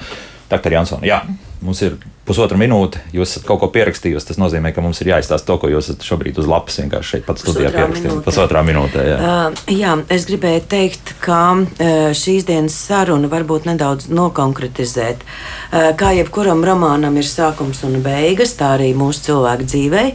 [0.47, 1.21] Doktor Jansson, jā,
[1.61, 1.97] mums ir
[2.27, 2.99] pusotra minūte.
[3.15, 4.27] Jūs esat kaut ko pierakstījusi.
[4.29, 7.25] Tas nozīmē, ka mums ir jāizstāsta to, ko jūs esat šobrīd uz lapas vienkārši šeit
[7.27, 8.17] pat studijā pierakstījis.
[8.25, 9.05] Pusotrā minūtē.
[9.07, 9.17] Jā.
[9.17, 15.23] Uh, jā, es gribēju teikt, ka uh, šīs dienas saruna varbūt nedaudz nokonkretizēt.
[15.23, 20.07] Uh, kā jebkuram romānam ir sākums un beigas, tā arī mūsu cilvēku dzīvei.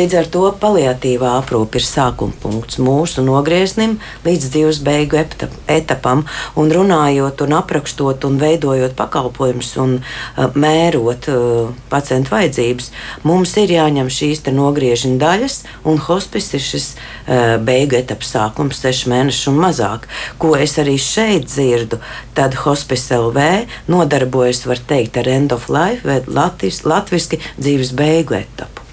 [0.00, 5.20] Līdz ar to paliatīvā aprūpe ir sākuma punkts mūsu nogrieznim līdz dzīves beigu
[5.68, 6.24] etapam.
[6.60, 11.28] Un runājot, un aprakstot un veidojot pakalpojumus un uh, mērot.
[11.28, 11.49] Uh,
[11.92, 12.90] pacientu vajadzības,
[13.26, 15.56] mums ir jāņem šīs nogriežņa daļas,
[15.88, 20.08] un hospice ir šis uh, beigu etapas sākums, seši mēneši un mazāk.
[20.40, 22.00] Ko es arī šeit dzirdu,
[22.34, 23.48] tad hospice LV
[23.90, 28.89] nodarbojas, var teikt, ar end of life vai latviski dzīves beigu etapu.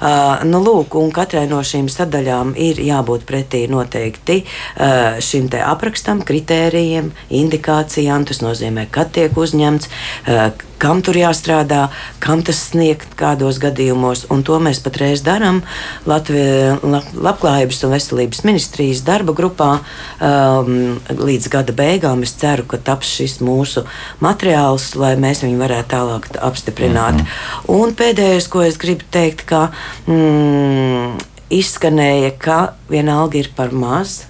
[0.00, 7.12] Uh, nu, lūk, katrai no šīm sadaļām ir jābūt pretī noteikti uh, šim aprakstam, kritērijiem,
[7.30, 8.24] indikācijām.
[8.28, 9.90] Tas nozīmē, kad tiek uzņemts,
[10.28, 10.48] uh,
[10.84, 11.88] kam tur jāstrādā,
[12.22, 14.26] kam tas sniegt kādos gadījumos.
[14.32, 15.62] Un to mēs patreiz darām
[16.08, 16.82] Latvijas
[17.14, 19.70] Labklājības un Veselības ministrijas darba grupā.
[20.18, 23.84] Um, līdz gada beigām es ceru, ka taps šis mūsu
[24.24, 27.22] materiāls, lai mēs viņu varētu tālāk apstiprināt.
[27.22, 27.80] Mm -hmm.
[27.80, 29.63] Un pēdējais, ko es gribu teikt, ka
[30.06, 31.18] mm,
[31.54, 32.60] izskanēja, ka
[32.90, 34.24] vienalga ir par maz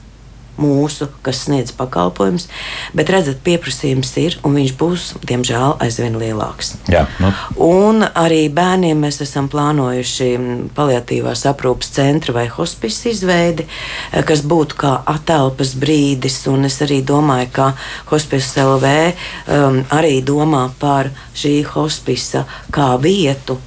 [0.61, 2.47] mūsu, kas sniedz pakalpojumus,
[2.95, 6.75] bet redzat, pieprasījums ir un viņš būs, diemžēl, aizvien lielāks.
[6.91, 7.33] Jā, nu.
[7.65, 10.31] Un arī bērniem mēs esam plānojuši
[10.77, 17.03] paliatīvās aprūpas centra vai hospice izveidi, eh, kas būtu kā atelpas brīdis, un es arī
[17.03, 17.73] domāju, ka
[18.13, 23.59] hospice LV um, arī domā par šī hospisa kā vietu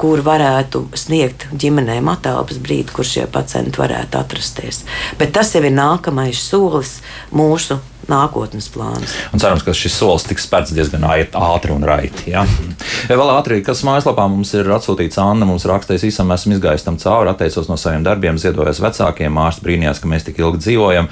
[0.00, 4.82] kur varētu sniegt ģimenēm atelpas brīdi, kur šie pacienti varētu atrasties.
[5.20, 6.98] Bet tas jau ir nākamais solis
[7.34, 7.78] mūsu
[8.10, 9.14] nākotnes plāns.
[9.32, 12.32] Un cerams, ka šis solis tiks spērts diezgan ātri un raiti.
[12.34, 12.44] Ja?
[13.08, 17.32] Vēl ātri, kas mājaslapā mums ir atsūtīts Anna, mums rakstījis, īsam esam izgājis tam cauri,
[17.32, 21.10] atteicos no saviem darbiem, ziedojos vecākiem, ārsts brīnījās, ka mēs tik ilgi dzīvojam.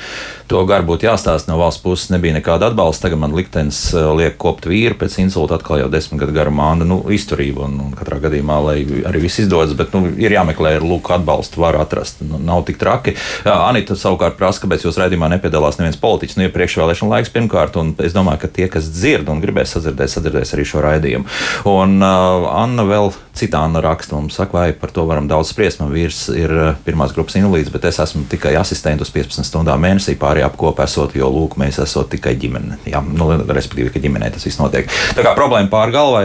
[0.53, 3.07] To gar būtu jāstāsta no valsts puses, nebija nekāda atbalsta.
[3.07, 6.84] Tagad man liktenis eh, liek kopt vīru pēc insulta atkal jau desmit gadu garu mānu
[6.84, 8.74] nu, izturību un, un katrā gadījumā, lai
[9.09, 12.20] arī viss izdodas, bet nu, ir jāmeklē, ir lūk, atbalstu var atrast.
[12.28, 13.14] Nu, nav tik traki.
[13.48, 16.36] Anita savukārt prasa, kāpēc jūs raidījumā nepiedalās neviens politiķis.
[16.36, 20.53] Nu, priekšvēlēšana laiks pirmkārt, un es domāju, ka tie, kas dzird un gribēs sadzirdēt, sadzirdēs
[20.53, 21.32] arī šo raidījumu.
[21.72, 25.80] Un uh, Anna vēl citā Anna raksta mums, saka, vai par to varam daudz spriest.
[25.80, 26.53] Man vīrs ir
[26.84, 31.14] pirmās grupas invalīds, bet es esmu tikai asistents uz 15 stundām mēnesī, pārējā apkopā esot,
[31.16, 32.78] jo lūk, mēs esam tikai ģimene.
[32.88, 34.90] Jā, nu, respektīvi, ka ģimenē tas viss notiek.
[35.16, 36.24] Tā kā problēma pār galvai,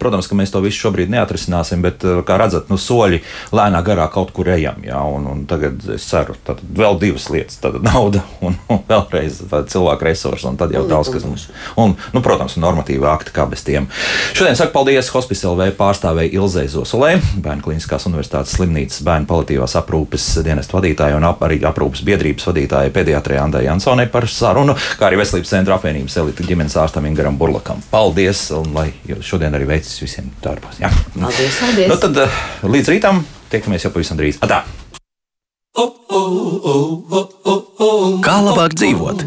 [0.00, 3.20] protams, ka mēs to visu šobrīd neatrisināsim, bet, uh, kā redzat, nu, soļi
[3.54, 4.80] lēnā garā kaut kur ejam.
[4.86, 9.42] Jā, un, un tagad es ceru, ka vēl divas lietas- nauda un, un vēlreiz
[9.72, 11.48] cilvēku resursi un tad jau daudz kas mums.
[11.80, 13.88] Un, nu, protams, normatīva akti kā bez tiem.
[14.36, 20.26] Šodien saku paldies Hospice LV pārstāvēji Ilzei Zosolē, Bērnu Kliniskās Universitātes slimnīcas bērnu paliatīvās aprūpes
[20.46, 25.18] dienestu vadītāja un ap, arī aprūpes biedrības vadītāja pediatrijā Andai Jansonai par sarunu, kā arī
[25.18, 27.80] Veselības centra apvienības elita ģimenes ārstam Ingaram Burlakam.
[27.90, 30.78] Paldies, un lai šodien arī veicis visiem darbos.
[30.78, 30.92] Jā.
[31.16, 31.90] Paldies, paldies.
[31.90, 34.38] Nu, tad eh, līdz rītam tiekamies jau pavisam drīz.
[34.46, 34.62] Atā!
[38.22, 39.26] Kā labāk dzīvot?